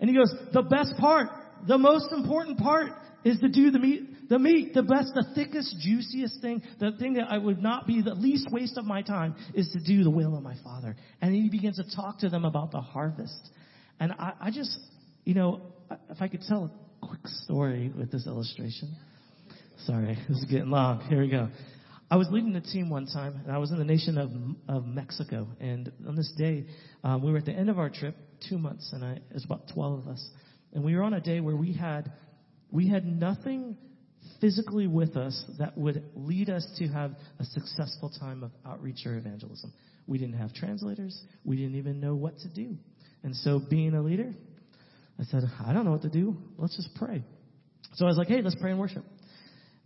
[0.00, 1.28] And he goes, the best part,
[1.66, 2.92] the most important part
[3.24, 7.14] is to do the meat, the meat, the best, the thickest, juiciest thing, the thing
[7.14, 10.10] that I would not be the least waste of my time is to do the
[10.10, 10.96] will of my Father.
[11.20, 13.50] And he begins to talk to them about the harvest.
[14.00, 14.76] And I, I just,
[15.24, 15.60] you know,
[16.08, 18.96] if I could tell a quick story with this illustration.
[19.84, 21.00] Sorry, this is getting long.
[21.08, 21.48] Here we go.
[22.10, 24.30] I was leading the team one time, and I was in the nation of
[24.68, 25.46] of Mexico.
[25.60, 26.66] And on this day,
[27.04, 28.16] um, we were at the end of our trip,
[28.48, 30.28] two months, and I, it was about twelve of us,
[30.72, 32.10] and we were on a day where we had
[32.70, 33.76] we had nothing
[34.40, 39.16] physically with us that would lead us to have a successful time of outreach or
[39.16, 39.72] evangelism.
[40.06, 41.20] We didn't have translators.
[41.44, 42.76] We didn't even know what to do.
[43.22, 44.32] And so, being a leader,
[45.18, 46.36] I said, I don't know what to do.
[46.56, 47.22] Let's just pray.
[47.94, 49.04] So I was like, hey, let's pray and worship.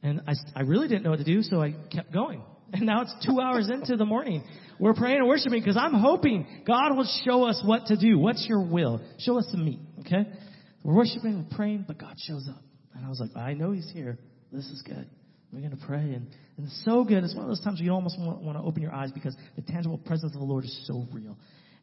[0.02, 2.42] And I, I really didn't know what to do, so I kept going.
[2.72, 4.44] And now it's two hours into the morning.
[4.78, 8.18] We're praying and worshiping because I'm hoping God will show us what to do.
[8.18, 9.00] What's your will?
[9.18, 10.26] Show us the meat, okay?
[10.82, 12.62] We're worshiping, we're praying, but God shows up.
[12.94, 14.18] And I was like, I know He's here.
[14.52, 15.08] This is good.
[15.52, 16.00] We're going to pray.
[16.00, 16.26] And,
[16.58, 17.22] and so good.
[17.24, 19.36] It's one of those times where you almost want, want to open your eyes because
[19.56, 21.38] the tangible presence of the Lord is so real.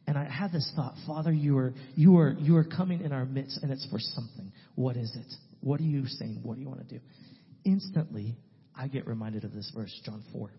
[0.06, 3.24] And I had this thought, Father, you are, you are, you are coming in our
[3.24, 4.52] midst and it's for something.
[4.74, 5.32] What is it?
[5.60, 6.40] What are you saying?
[6.42, 7.00] What do you want to do?
[7.64, 8.36] Instantly,
[8.76, 10.50] I get reminded of this verse, John 4.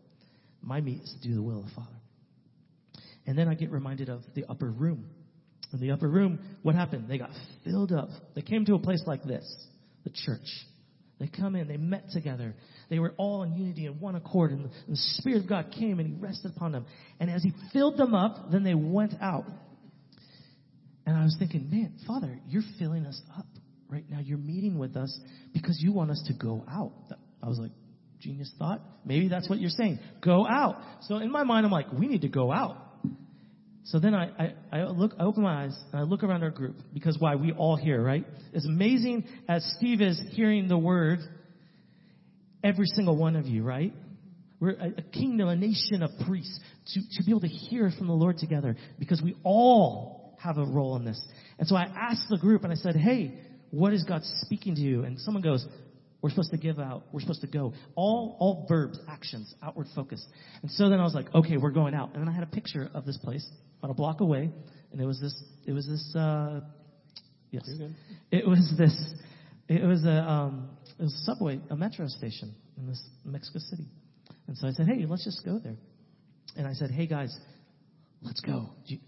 [0.62, 1.90] My meat is to do the will of the Father.
[3.26, 5.06] And then I get reminded of the upper room.
[5.74, 7.10] In the upper room, what happened?
[7.10, 7.32] They got
[7.64, 8.10] filled up.
[8.36, 9.44] They came to a place like this,
[10.04, 10.48] the church.
[11.24, 12.54] They come in, they met together.
[12.90, 16.08] They were all in unity and one accord, and the Spirit of God came and
[16.10, 16.86] He rested upon them.
[17.18, 19.46] And as He filled them up, then they went out.
[21.06, 23.46] And I was thinking, man, Father, you're filling us up
[23.88, 24.20] right now.
[24.20, 25.18] You're meeting with us
[25.54, 26.92] because you want us to go out.
[27.42, 27.72] I was like,
[28.20, 28.82] genius thought.
[29.06, 30.00] Maybe that's what you're saying.
[30.22, 30.82] Go out.
[31.04, 32.76] So in my mind, I'm like, we need to go out.
[33.86, 36.50] So then I, I, I look, I open my eyes and I look around our
[36.50, 37.36] group because why?
[37.36, 38.26] We all hear, right?
[38.56, 41.20] As amazing as Steve is hearing the word,
[42.64, 43.94] every single one of you, right?
[44.60, 46.58] We're a, a kingdom, a nation of priests
[46.94, 50.66] to, to be able to hear from the Lord together because we all have a
[50.66, 51.22] role in this.
[51.60, 53.38] And so I asked the group and I said, hey,
[53.72, 55.04] what is God speaking to you?
[55.04, 55.66] And someone goes,
[56.24, 57.04] we're supposed to give out.
[57.12, 57.74] We're supposed to go.
[57.96, 60.26] All, all verbs, actions, outward focus.
[60.62, 62.14] And so then I was like, okay, we're going out.
[62.14, 63.46] And then I had a picture of this place
[63.80, 64.50] about a block away.
[64.94, 66.62] And it was this, it was this, uh,
[67.52, 67.70] yes.
[68.32, 69.14] It was this,
[69.68, 73.86] it was a, um, it was a subway, a metro station in this Mexico City.
[74.48, 75.76] And so I said, hey, let's just go there.
[76.56, 77.38] And I said, hey guys,
[78.22, 78.70] let's go.
[78.86, 79.00] You,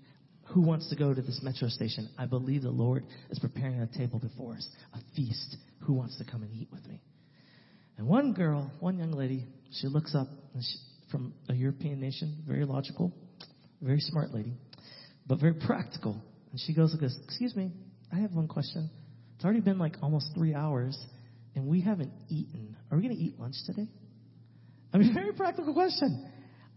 [0.56, 2.10] who wants to go to this metro station?
[2.18, 5.58] I believe the Lord is preparing a table before us, a feast.
[5.82, 7.02] Who wants to come and eat with me?
[7.98, 9.44] And one girl, one young lady,
[9.74, 10.28] she looks up
[10.58, 10.78] she,
[11.12, 13.12] from a European nation, very logical,
[13.82, 14.54] very smart lady,
[15.28, 16.22] but very practical.
[16.52, 17.72] And she goes like this, excuse me,
[18.14, 18.90] I have one question.
[19.36, 20.98] It's already been like almost three hours
[21.56, 22.78] and we haven't eaten.
[22.90, 23.90] Are we going to eat lunch today?
[24.94, 26.32] I mean, very practical question.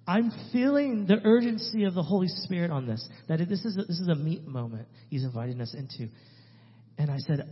[0.09, 3.07] I'm feeling the urgency of the Holy Spirit on this.
[3.29, 6.11] That this is a, this is a meat moment He's inviting us into.
[6.97, 7.47] And I said,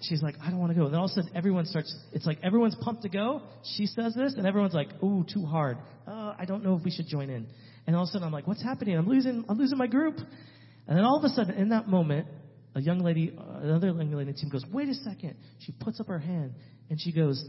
[0.00, 0.86] she's like, I don't want to go.
[0.86, 1.94] And then all of a sudden, everyone starts.
[2.12, 3.42] It's like everyone's pumped to go.
[3.76, 5.76] She says this, and everyone's like, Ooh, too hard.
[6.08, 7.46] Uh, I don't know if we should join in.
[7.86, 8.96] And all of a sudden, I'm like, What's happening?
[8.96, 9.44] I'm losing.
[9.46, 10.16] I'm losing my group.
[10.88, 12.28] And then all of a sudden, in that moment,
[12.74, 15.36] a young lady, another young lady in the team goes, Wait a second.
[15.58, 16.54] She puts up her hand
[16.88, 17.44] and she goes,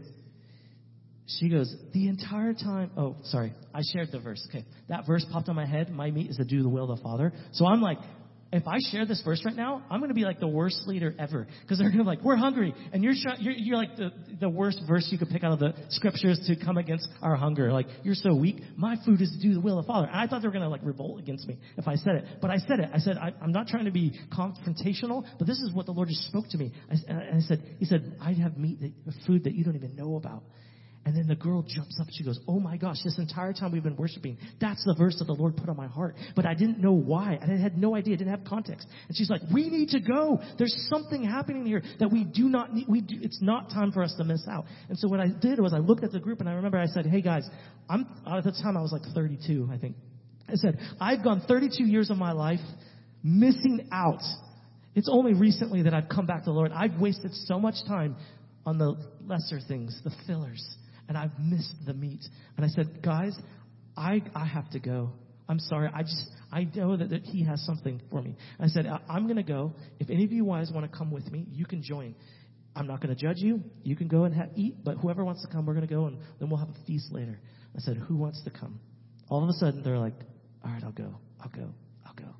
[1.26, 4.46] she goes, the entire time, oh, sorry, I shared the verse.
[4.50, 4.64] Okay.
[4.88, 5.90] That verse popped on my head.
[5.90, 7.32] My meat is to do the will of the Father.
[7.52, 7.98] So I'm like,
[8.52, 11.12] if I share this verse right now, I'm going to be like the worst leader
[11.18, 11.48] ever.
[11.62, 12.72] Because they're going to be like, we're hungry.
[12.92, 15.74] And you're, you're, you're like the, the worst verse you could pick out of the
[15.88, 17.72] scriptures to come against our hunger.
[17.72, 18.60] Like, you're so weak.
[18.76, 20.06] My food is to do the will of the Father.
[20.06, 22.24] And I thought they were going to like revolt against me if I said it.
[22.40, 22.90] But I said it.
[22.94, 26.08] I said, I, am not trying to be confrontational, but this is what the Lord
[26.08, 26.72] just spoke to me.
[26.88, 29.96] I, and I said, He said, I have meat, that, food that you don't even
[29.96, 30.44] know about.
[31.06, 32.06] And then the girl jumps up.
[32.10, 35.26] She goes, Oh my gosh, this entire time we've been worshiping, that's the verse that
[35.26, 36.16] the Lord put on my heart.
[36.34, 37.38] But I didn't know why.
[37.42, 38.14] I had no idea.
[38.14, 38.88] I didn't have context.
[39.08, 40.40] And she's like, We need to go.
[40.56, 42.86] There's something happening here that we do not need.
[42.88, 44.64] We do, it's not time for us to miss out.
[44.88, 46.86] And so what I did was I looked at the group and I remember I
[46.86, 47.46] said, Hey guys,
[47.88, 49.96] I'm, at the time I was like 32, I think.
[50.48, 52.60] I said, I've gone 32 years of my life
[53.22, 54.22] missing out.
[54.94, 56.72] It's only recently that I've come back to the Lord.
[56.72, 58.16] I've wasted so much time
[58.64, 58.96] on the
[59.26, 60.64] lesser things, the fillers
[61.08, 62.20] and I've missed the meat.
[62.56, 63.36] And I said, guys,
[63.96, 65.10] I, I have to go.
[65.48, 65.90] I'm sorry.
[65.94, 68.36] I just, I know that, that he has something for me.
[68.58, 69.74] I said, I'm going to go.
[69.98, 72.14] If any of you guys want to come with me, you can join.
[72.76, 73.62] I'm not going to judge you.
[73.82, 76.06] You can go and have, eat, but whoever wants to come, we're going to go
[76.06, 77.38] and then we'll have a feast later.
[77.76, 78.80] I said, who wants to come?
[79.28, 80.14] All of a sudden, they're like,
[80.64, 81.14] all right, I'll go.
[81.40, 81.68] I'll go.
[82.06, 82.34] I'll go.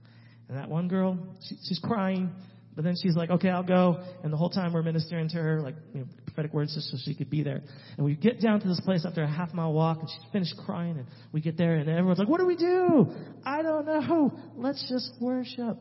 [0.48, 2.30] And that one girl, she, she's crying.
[2.74, 4.02] But then she's like, okay, I'll go.
[4.22, 6.96] And the whole time we're ministering to her, like, you know, prophetic words just so
[7.04, 7.60] she could be there.
[7.96, 10.54] And we get down to this place after a half mile walk and she's finished
[10.66, 13.12] crying and we get there and everyone's like, what do we do?
[13.44, 14.32] I don't know.
[14.56, 15.78] Let's just worship.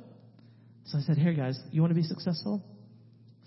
[0.85, 2.63] So I said, here guys, you want to be successful?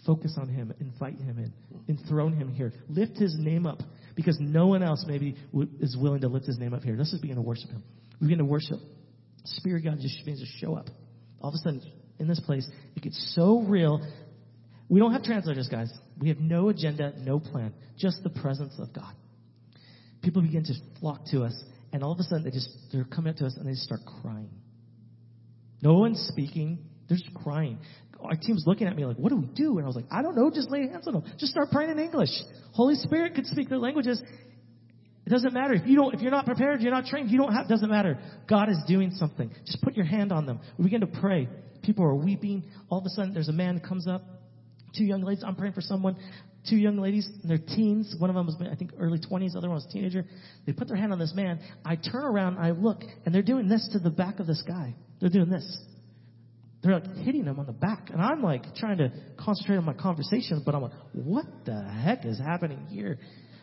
[0.04, 0.74] Focus on him.
[0.80, 1.52] Invite him in.
[1.88, 2.72] Enthrone him here.
[2.88, 3.78] Lift his name up
[4.16, 5.36] because no one else maybe
[5.80, 6.96] is willing to lift his name up here.
[6.96, 7.82] Let's just begin to worship him.
[8.20, 8.78] We begin to worship.
[9.44, 10.86] Spirit God just begins to show up.
[11.40, 11.82] All of a sudden,
[12.18, 14.00] in this place, it gets so real.
[14.88, 15.92] We don't have translators, guys.
[16.18, 19.12] We have no agenda, no plan, just the presence of God.
[20.22, 21.54] People begin to flock to us,
[21.92, 24.00] and all of a sudden, they just they're coming up to us and they start
[24.22, 24.50] crying.
[25.82, 26.78] No one's speaking.
[27.08, 27.78] They're just crying.
[28.20, 29.78] Our team's looking at me like, what do we do?
[29.78, 30.50] And I was like, I don't know.
[30.50, 31.24] Just lay hands on them.
[31.38, 32.30] Just start praying in English.
[32.72, 34.20] Holy Spirit could speak their languages.
[35.26, 35.74] It doesn't matter.
[35.74, 38.18] If you don't, if you're not prepared, you're not trained, you don't have, doesn't matter.
[38.48, 39.50] God is doing something.
[39.64, 40.60] Just put your hand on them.
[40.78, 41.48] We begin to pray.
[41.82, 42.64] People are weeping.
[42.88, 44.22] All of a sudden, there's a man comes up.
[44.96, 45.44] Two young ladies.
[45.46, 46.16] I'm praying for someone.
[46.68, 47.28] Two young ladies.
[47.44, 48.14] They're teens.
[48.18, 49.52] One of them was, I think, early 20s.
[49.52, 50.24] The other one was a teenager.
[50.66, 51.60] They put their hand on this man.
[51.84, 52.58] I turn around.
[52.58, 54.94] I look, and they're doing this to the back of this guy.
[55.20, 55.78] They're doing this.
[56.82, 58.10] They're like hitting him on the back.
[58.10, 62.24] And I'm like trying to concentrate on my conversation, but I'm like, what the heck
[62.24, 63.18] is happening here?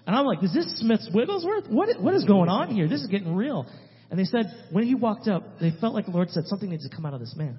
[0.05, 1.67] And I'm like, is this Smith's Wigglesworth?
[1.69, 2.88] What, what is going on here?
[2.88, 3.65] This is getting real.
[4.09, 6.88] And they said, when he walked up, they felt like the Lord said, something needs
[6.88, 7.57] to come out of this man.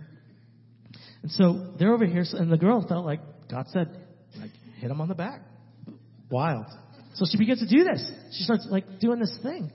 [1.22, 3.20] And so they're over here, and the girl felt like
[3.54, 3.88] God said,
[4.40, 4.50] like,
[4.80, 5.40] hit him on the back.
[6.28, 6.66] Wild.
[7.14, 8.04] So she begins to do this.
[8.32, 9.70] She starts like doing this thing.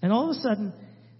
[0.00, 0.72] And all of a sudden,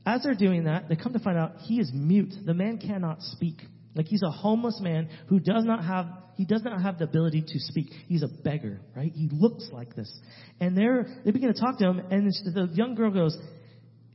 [0.06, 2.32] as they're doing that, they come to find out he is mute.
[2.46, 3.56] The man cannot speak.
[3.94, 6.06] Like he's a homeless man who does not have
[6.36, 7.90] he does not have the ability to speak.
[8.08, 9.12] He's a beggar, right?
[9.14, 10.10] He looks like this.
[10.60, 13.36] And they're they begin to talk to him, and the young girl goes,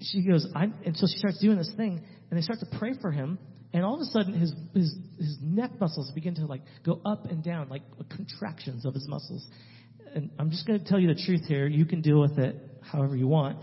[0.02, 2.94] she goes, I'm, and so she starts doing this thing, and they start to pray
[3.00, 3.38] for him,
[3.74, 7.26] and all of a sudden his his his neck muscles begin to like go up
[7.26, 7.84] and down, like
[8.16, 9.46] contractions of his muscles.
[10.16, 11.68] And I'm just going to tell you the truth here.
[11.68, 13.58] You can deal with it however you want,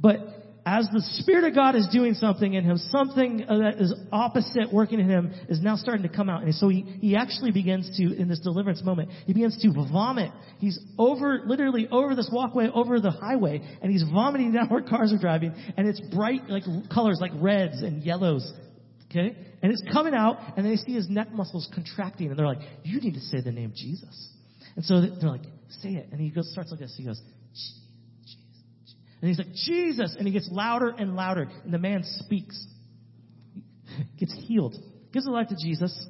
[0.00, 0.18] but
[0.66, 5.00] as the Spirit of God is doing something in him, something that is opposite working
[5.00, 6.42] in him is now starting to come out.
[6.42, 10.30] And so he, he actually begins to, in this deliverance moment, he begins to vomit.
[10.58, 15.12] He's over, literally over this walkway, over the highway, and he's vomiting down where cars
[15.12, 18.52] are driving, and it's bright, like, colors like reds and yellows.
[19.10, 19.36] Okay?
[19.62, 23.00] And it's coming out, and they see his neck muscles contracting, and they're like, you
[23.00, 24.28] need to say the name Jesus.
[24.76, 25.44] And so they're like,
[25.82, 26.08] say it.
[26.12, 26.94] And he goes, starts like this.
[26.96, 27.20] He goes,
[27.52, 28.36] Jesus.
[29.20, 30.14] and he's like, Jesus!
[30.16, 31.48] And he gets louder and louder.
[31.64, 32.66] And the man speaks.
[34.18, 34.74] Gets healed.
[35.12, 36.06] Gives his life to Jesus.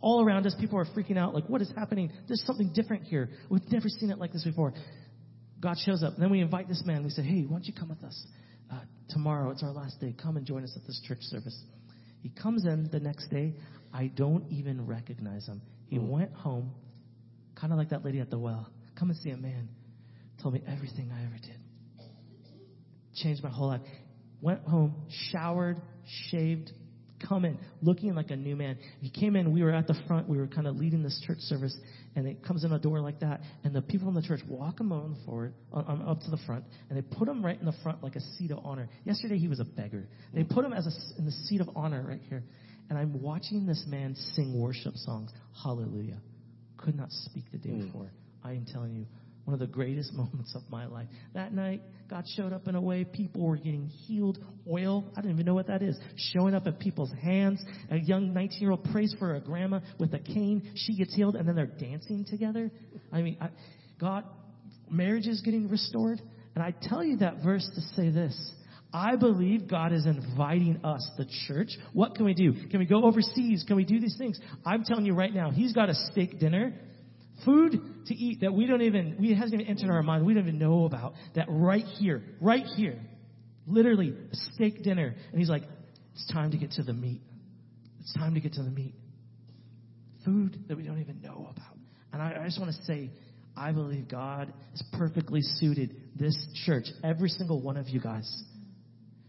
[0.00, 2.12] All around us, people are freaking out, like, what is happening?
[2.26, 3.30] There's something different here.
[3.48, 4.74] We've never seen it like this before.
[5.60, 6.14] God shows up.
[6.14, 7.04] And then we invite this man.
[7.04, 8.26] We say, hey, why don't you come with us?
[8.70, 10.14] Uh, tomorrow, it's our last day.
[10.20, 11.58] Come and join us at this church service.
[12.24, 13.54] He comes in the next day.
[13.92, 15.62] I don't even recognize him.
[15.86, 16.08] He mm.
[16.08, 16.72] went home,
[17.54, 18.68] kind of like that lady at the well.
[18.98, 19.68] Come and see a man.
[20.42, 21.60] Told me everything I ever did
[23.14, 23.80] changed my whole life.
[24.40, 24.94] Went home,
[25.30, 25.80] showered,
[26.30, 26.72] shaved,
[27.26, 28.78] come in looking like a new man.
[29.00, 31.38] He came in, we were at the front, we were kind of leading this church
[31.40, 31.76] service,
[32.16, 34.80] and it comes in a door like that, and the people in the church walk
[34.80, 37.66] him on forward, on, on, up to the front, and they put him right in
[37.66, 38.88] the front like a seat of honor.
[39.04, 40.06] Yesterday he was a beggar.
[40.32, 42.44] They put him as a, in the seat of honor right here.
[42.90, 45.30] And I'm watching this man sing worship songs.
[45.62, 46.18] Hallelujah.
[46.76, 47.86] Could not speak the day mm.
[47.86, 48.10] before.
[48.42, 49.06] I am telling you,
[49.44, 51.08] one of the greatest moments of my life.
[51.34, 54.38] That night, God showed up in a way people were getting healed.
[54.70, 55.98] Oil, I don't even know what that is,
[56.32, 57.62] showing up at people's hands.
[57.90, 60.72] A young 19 year old prays for a grandma with a cane.
[60.74, 62.70] She gets healed, and then they're dancing together.
[63.12, 63.50] I mean, I,
[64.00, 64.24] God,
[64.90, 66.20] marriage is getting restored.
[66.54, 68.52] And I tell you that verse to say this.
[68.92, 71.76] I believe God is inviting us, the church.
[71.92, 72.52] What can we do?
[72.70, 73.64] Can we go overseas?
[73.66, 74.38] Can we do these things?
[74.64, 76.72] I'm telling you right now, He's got a steak dinner
[77.44, 80.44] Food to eat that we don't even, we hasn't even entered our mind, we don't
[80.44, 81.14] even know about.
[81.34, 82.98] That right here, right here,
[83.66, 85.14] literally a steak dinner.
[85.30, 85.62] And he's like,
[86.14, 87.20] it's time to get to the meat.
[88.00, 88.94] It's time to get to the meat.
[90.24, 91.76] Food that we don't even know about.
[92.12, 93.10] And I, I just want to say,
[93.56, 98.42] I believe God has perfectly suited this church, every single one of you guys,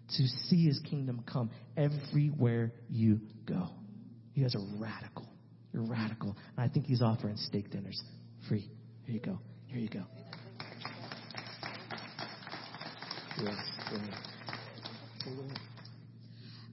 [0.09, 3.69] to see his kingdom come everywhere you go.
[4.33, 5.27] You guys are radical.
[5.75, 6.37] You're radical.
[6.55, 8.01] And I think he's offering steak dinners
[8.47, 8.71] free.
[9.03, 9.39] Here you go.
[9.67, 10.03] Here you go.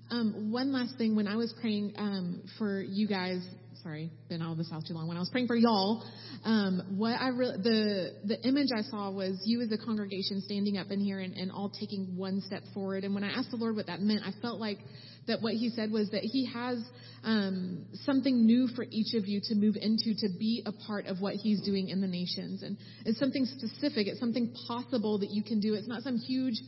[0.09, 1.17] Um, one last thing.
[1.17, 3.45] When I was praying um, for you guys,
[3.83, 5.09] sorry, been out of the South too long.
[5.09, 6.05] When I was praying for y'all,
[6.45, 10.79] um, what I re- the the image I saw was you as a congregation standing
[10.79, 13.03] up in here and, and all taking one step forward.
[13.03, 14.79] And when I asked the Lord what that meant, I felt like
[15.27, 16.83] that what he said was that he has
[17.25, 21.21] um, something new for each of you to move into to be a part of
[21.21, 22.63] what he's doing in the nations.
[22.63, 24.09] And it's something specific.
[24.09, 25.75] It's something possible that you can do.
[25.75, 26.61] It's not some huge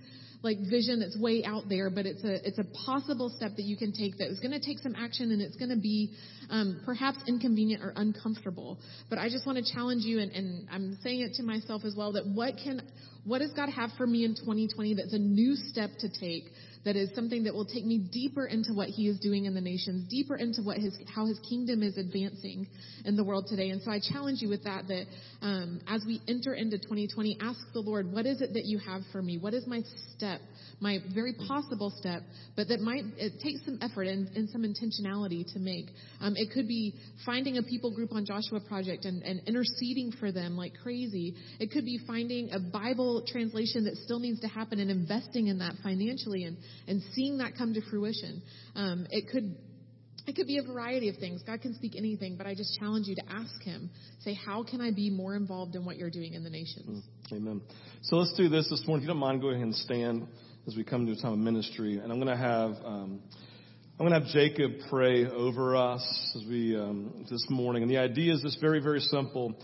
[0.45, 3.79] like vision that's way out there, but it's a it's a possible step that you
[3.79, 6.13] can take that is going to take some action and it's going to be
[6.51, 8.79] um, perhaps inconvenient or uncomfortable.
[9.09, 11.95] But I just want to challenge you, and, and I'm saying it to myself as
[11.97, 12.83] well, that what can
[13.25, 16.45] what does God have for me in 2020 that's a new step to take
[16.85, 19.61] that is something that will take me deeper into what he is doing in the
[19.61, 22.67] nations, deeper into what his how his kingdom is advancing
[23.05, 23.71] in the world today.
[23.71, 25.05] And so I challenge you with that that
[25.41, 29.03] um, as we enter into 2020, ask the Lord, what is it that you have
[29.13, 29.39] for me?
[29.39, 29.81] What is my
[30.15, 30.41] step?
[30.81, 32.23] My very possible step,
[32.57, 35.87] but that might it takes some effort and, and some intentionality to make.
[36.21, 40.33] Um, it could be finding a people group on Joshua Project and, and interceding for
[40.33, 41.35] them like crazy.
[41.61, 45.59] It could be finding a Bible translation that still needs to happen and investing in
[45.59, 46.57] that financially and
[46.87, 48.43] and seeing that come to fruition.
[48.75, 49.57] Um, it could
[50.27, 51.43] it could be a variety of things.
[51.43, 53.91] God can speak anything, but I just challenge you to ask Him.
[54.21, 57.05] Say, how can I be more involved in what you're doing in the nations?
[57.31, 57.63] Mm, amen.
[58.03, 59.03] So let's do this this morning.
[59.03, 60.27] If you don't mind, go ahead and stand
[60.67, 61.99] as we come to a time of ministry.
[61.99, 63.21] And I'm going to have um,
[63.99, 66.03] I'm going to have Jacob pray over us
[66.37, 67.83] as we um, this morning.
[67.83, 69.55] And the idea is this very very simple.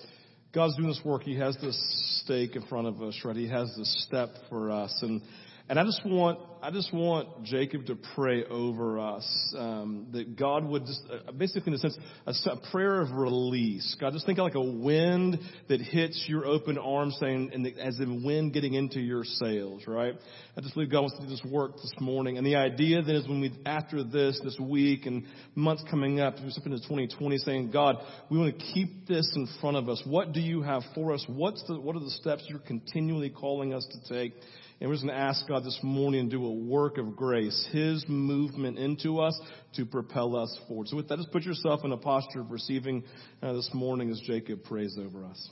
[0.53, 1.23] God's doing this work.
[1.23, 3.37] He has this steak in front of us, right?
[3.37, 5.23] He has this step for us, and
[5.71, 10.64] and I just want, I just want Jacob to pray over us um, that God
[10.64, 11.97] would just, uh, basically in a sense,
[12.27, 13.97] a, a, prayer of release.
[14.01, 17.73] God, just think of like a wind that hits your open arms, saying, and the,
[17.81, 20.14] as in wind getting into your sails, right?
[20.57, 22.37] I just believe God wants to do this work this morning.
[22.37, 26.35] And the idea then is when we, after this, this week and months coming up,
[26.43, 27.99] we step into 2020, saying, God,
[28.29, 30.03] we want to keep this in front of us.
[30.05, 31.25] What do you have for us?
[31.29, 34.33] What's the, what are the steps you're continually calling us to take?
[34.81, 37.68] And we're just going to ask God this morning to do a work of grace,
[37.70, 39.39] His movement into us
[39.74, 40.89] to propel us forward.
[40.89, 43.05] So with that, just put yourself in a posture of receiving
[43.43, 45.51] uh, this morning as Jacob prays over us.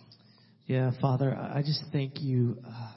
[0.64, 2.56] Yeah, Father, I just thank you.
[2.66, 2.92] Uh,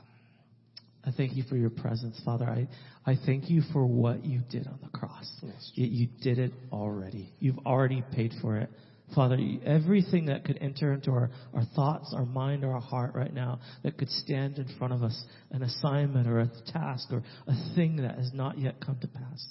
[1.06, 2.46] I thank you for your presence, Father.
[2.46, 2.68] I,
[3.06, 5.30] I thank you for what you did on the cross.
[5.42, 5.72] Yes.
[5.74, 7.34] You, you did it already.
[7.40, 8.70] You've already paid for it.
[9.16, 13.34] Father, everything that could enter into our, our thoughts, our mind, or our heart right
[13.34, 17.76] now that could stand in front of us, an assignment or a task or a
[17.76, 19.46] thing that has not yet come to pass.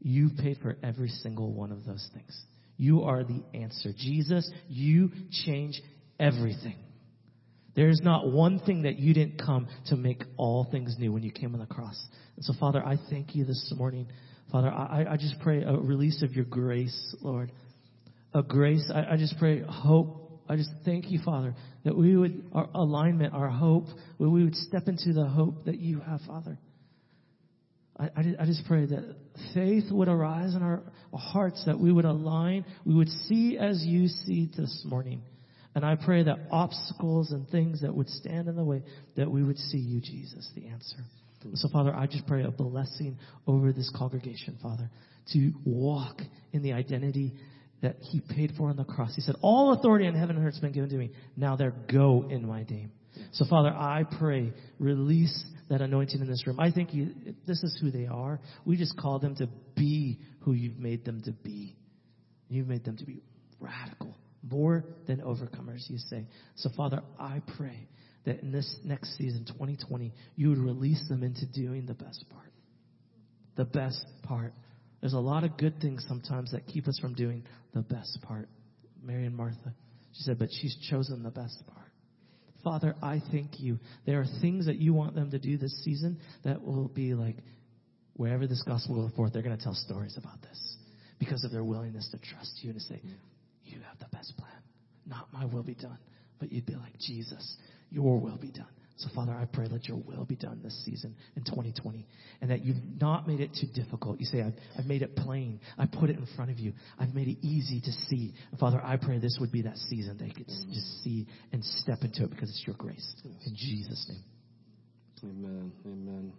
[0.00, 2.44] You paid for every single one of those things.
[2.76, 3.90] You are the answer.
[3.96, 5.10] Jesus, you
[5.44, 5.80] change
[6.18, 6.76] everything.
[7.76, 11.22] There is not one thing that you didn't come to make all things new when
[11.22, 12.00] you came on the cross.
[12.36, 14.08] And so, Father, I thank you this morning.
[14.50, 17.50] Father, I, I just pray a release of your grace, Lord
[18.34, 18.90] a grace.
[18.92, 20.42] I, I just pray hope.
[20.48, 21.54] I just thank you, Father,
[21.84, 23.86] that we would, our alignment, our hope,
[24.18, 26.58] we would step into the hope that you have, Father.
[27.98, 29.16] I, I, I just pray that
[29.54, 30.82] faith would arise in our
[31.14, 35.22] hearts, that we would align, we would see as you see this morning.
[35.74, 38.82] And I pray that obstacles and things that would stand in the way,
[39.16, 40.98] that we would see you, Jesus, the answer.
[41.54, 44.90] So, Father, I just pray a blessing over this congregation, Father,
[45.32, 46.20] to walk
[46.52, 47.34] in the identity
[47.82, 49.14] that he paid for on the cross.
[49.14, 51.10] He said, All authority in heaven and earth has been given to me.
[51.36, 52.92] Now there go in my name.
[53.32, 56.58] So, Father, I pray, release that anointing in this room.
[56.60, 57.10] I think you,
[57.46, 58.40] this is who they are.
[58.64, 61.76] We just call them to be who you've made them to be.
[62.48, 63.22] You've made them to be
[63.60, 66.26] radical, more than overcomers, you say.
[66.56, 67.88] So, Father, I pray
[68.24, 72.52] that in this next season, 2020, you would release them into doing the best part.
[73.56, 74.52] The best part
[75.04, 77.42] there's a lot of good things sometimes that keep us from doing
[77.74, 78.48] the best part.
[79.02, 79.74] Mary and Martha,
[80.12, 81.90] she said, but she's chosen the best part.
[82.64, 83.78] Father, I thank you.
[84.06, 87.36] There are things that you want them to do this season that will be like,
[88.14, 90.76] wherever this gospel goes forth, they're going to tell stories about this
[91.18, 92.98] because of their willingness to trust you and to say,
[93.66, 94.56] you have the best plan.
[95.06, 95.98] Not my will be done,
[96.40, 97.58] but you'd be like, Jesus,
[97.90, 98.64] your will be done.
[98.96, 102.06] So, Father, I pray let your will be done this season in 2020
[102.40, 104.20] and that you've not made it too difficult.
[104.20, 105.58] You say, I've, I've made it plain.
[105.76, 106.74] I put it in front of you.
[106.98, 108.34] I've made it easy to see.
[108.52, 111.98] And Father, I pray this would be that season they could just see and step
[112.02, 113.14] into it because it's your grace.
[113.24, 114.22] In Jesus' name.
[115.24, 115.72] Amen.
[115.86, 116.32] Amen.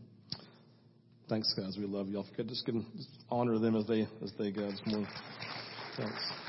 [1.28, 1.76] Thanks, guys.
[1.78, 2.18] We love you.
[2.18, 5.08] All just, can, just honor them as they as they go this morning.
[5.97, 6.45] Thanks.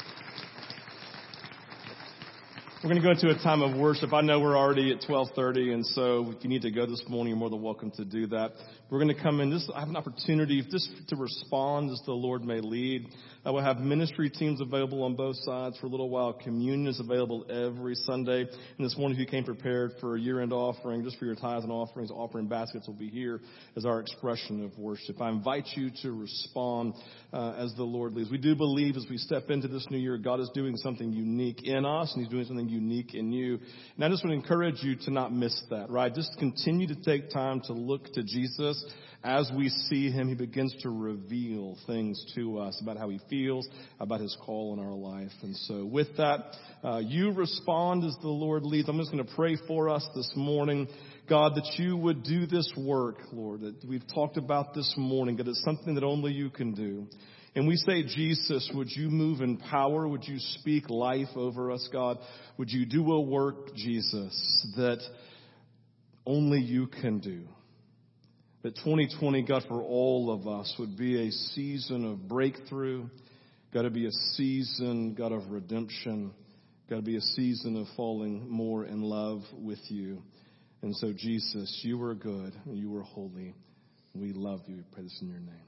[2.86, 4.12] We're going to go into a time of worship.
[4.12, 7.30] I know we're already at 12:30, and so if you need to go this morning,
[7.30, 8.52] you're more than welcome to do that.
[8.88, 9.50] We're going to come in.
[9.50, 13.08] This I have an opportunity just to respond as the Lord may lead.
[13.44, 16.32] I will have ministry teams available on both sides for a little while.
[16.32, 18.40] Communion is available every Sunday.
[18.40, 21.62] And this morning, if you came prepared for a year-end offering, just for your tithes
[21.62, 23.40] and offerings, offering baskets will be here
[23.76, 25.20] as our expression of worship.
[25.20, 26.94] I invite you to respond
[27.32, 28.30] uh, as the Lord leads.
[28.30, 31.62] We do believe as we step into this new year, God is doing something unique
[31.64, 33.58] in us, and He's doing something in you.
[33.96, 36.12] And I just want to encourage you to not miss that, right?
[36.12, 38.84] Just continue to take time to look to Jesus.
[39.24, 43.68] As we see him, he begins to reveal things to us about how he feels,
[43.98, 45.32] about his call in our life.
[45.42, 48.88] And so with that, uh, you respond as the Lord leads.
[48.88, 50.86] I'm just going to pray for us this morning.
[51.28, 55.48] God, that you would do this work, Lord, that we've talked about this morning, that
[55.48, 57.08] it's something that only you can do.
[57.56, 60.06] And we say, Jesus, would you move in power?
[60.06, 62.18] Would you speak life over us, God?
[62.58, 65.00] Would you do a work, Jesus, that
[66.26, 67.44] only you can do?
[68.62, 73.08] That 2020, God, for all of us would be a season of breakthrough.
[73.72, 76.32] Got to be a season, God, of redemption.
[76.90, 80.22] Got to be a season of falling more in love with you.
[80.82, 82.52] And so, Jesus, you are good.
[82.66, 83.54] You are holy.
[84.14, 84.76] We love you.
[84.76, 85.65] We pray this in your name.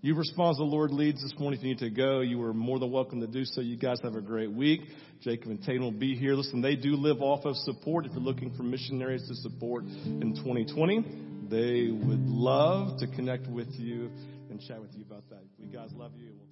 [0.00, 1.58] You respond as the Lord leads this morning.
[1.58, 3.60] If you need to go, you are more than welcome to do so.
[3.60, 4.82] You guys have a great week.
[5.20, 6.34] Jacob and Tatum will be here.
[6.34, 8.06] Listen, they do live off of support.
[8.06, 13.68] If you're looking for missionaries to support in 2020, they would love to connect with
[13.72, 14.10] you
[14.50, 15.42] and chat with you about that.
[15.58, 16.47] We guys love you.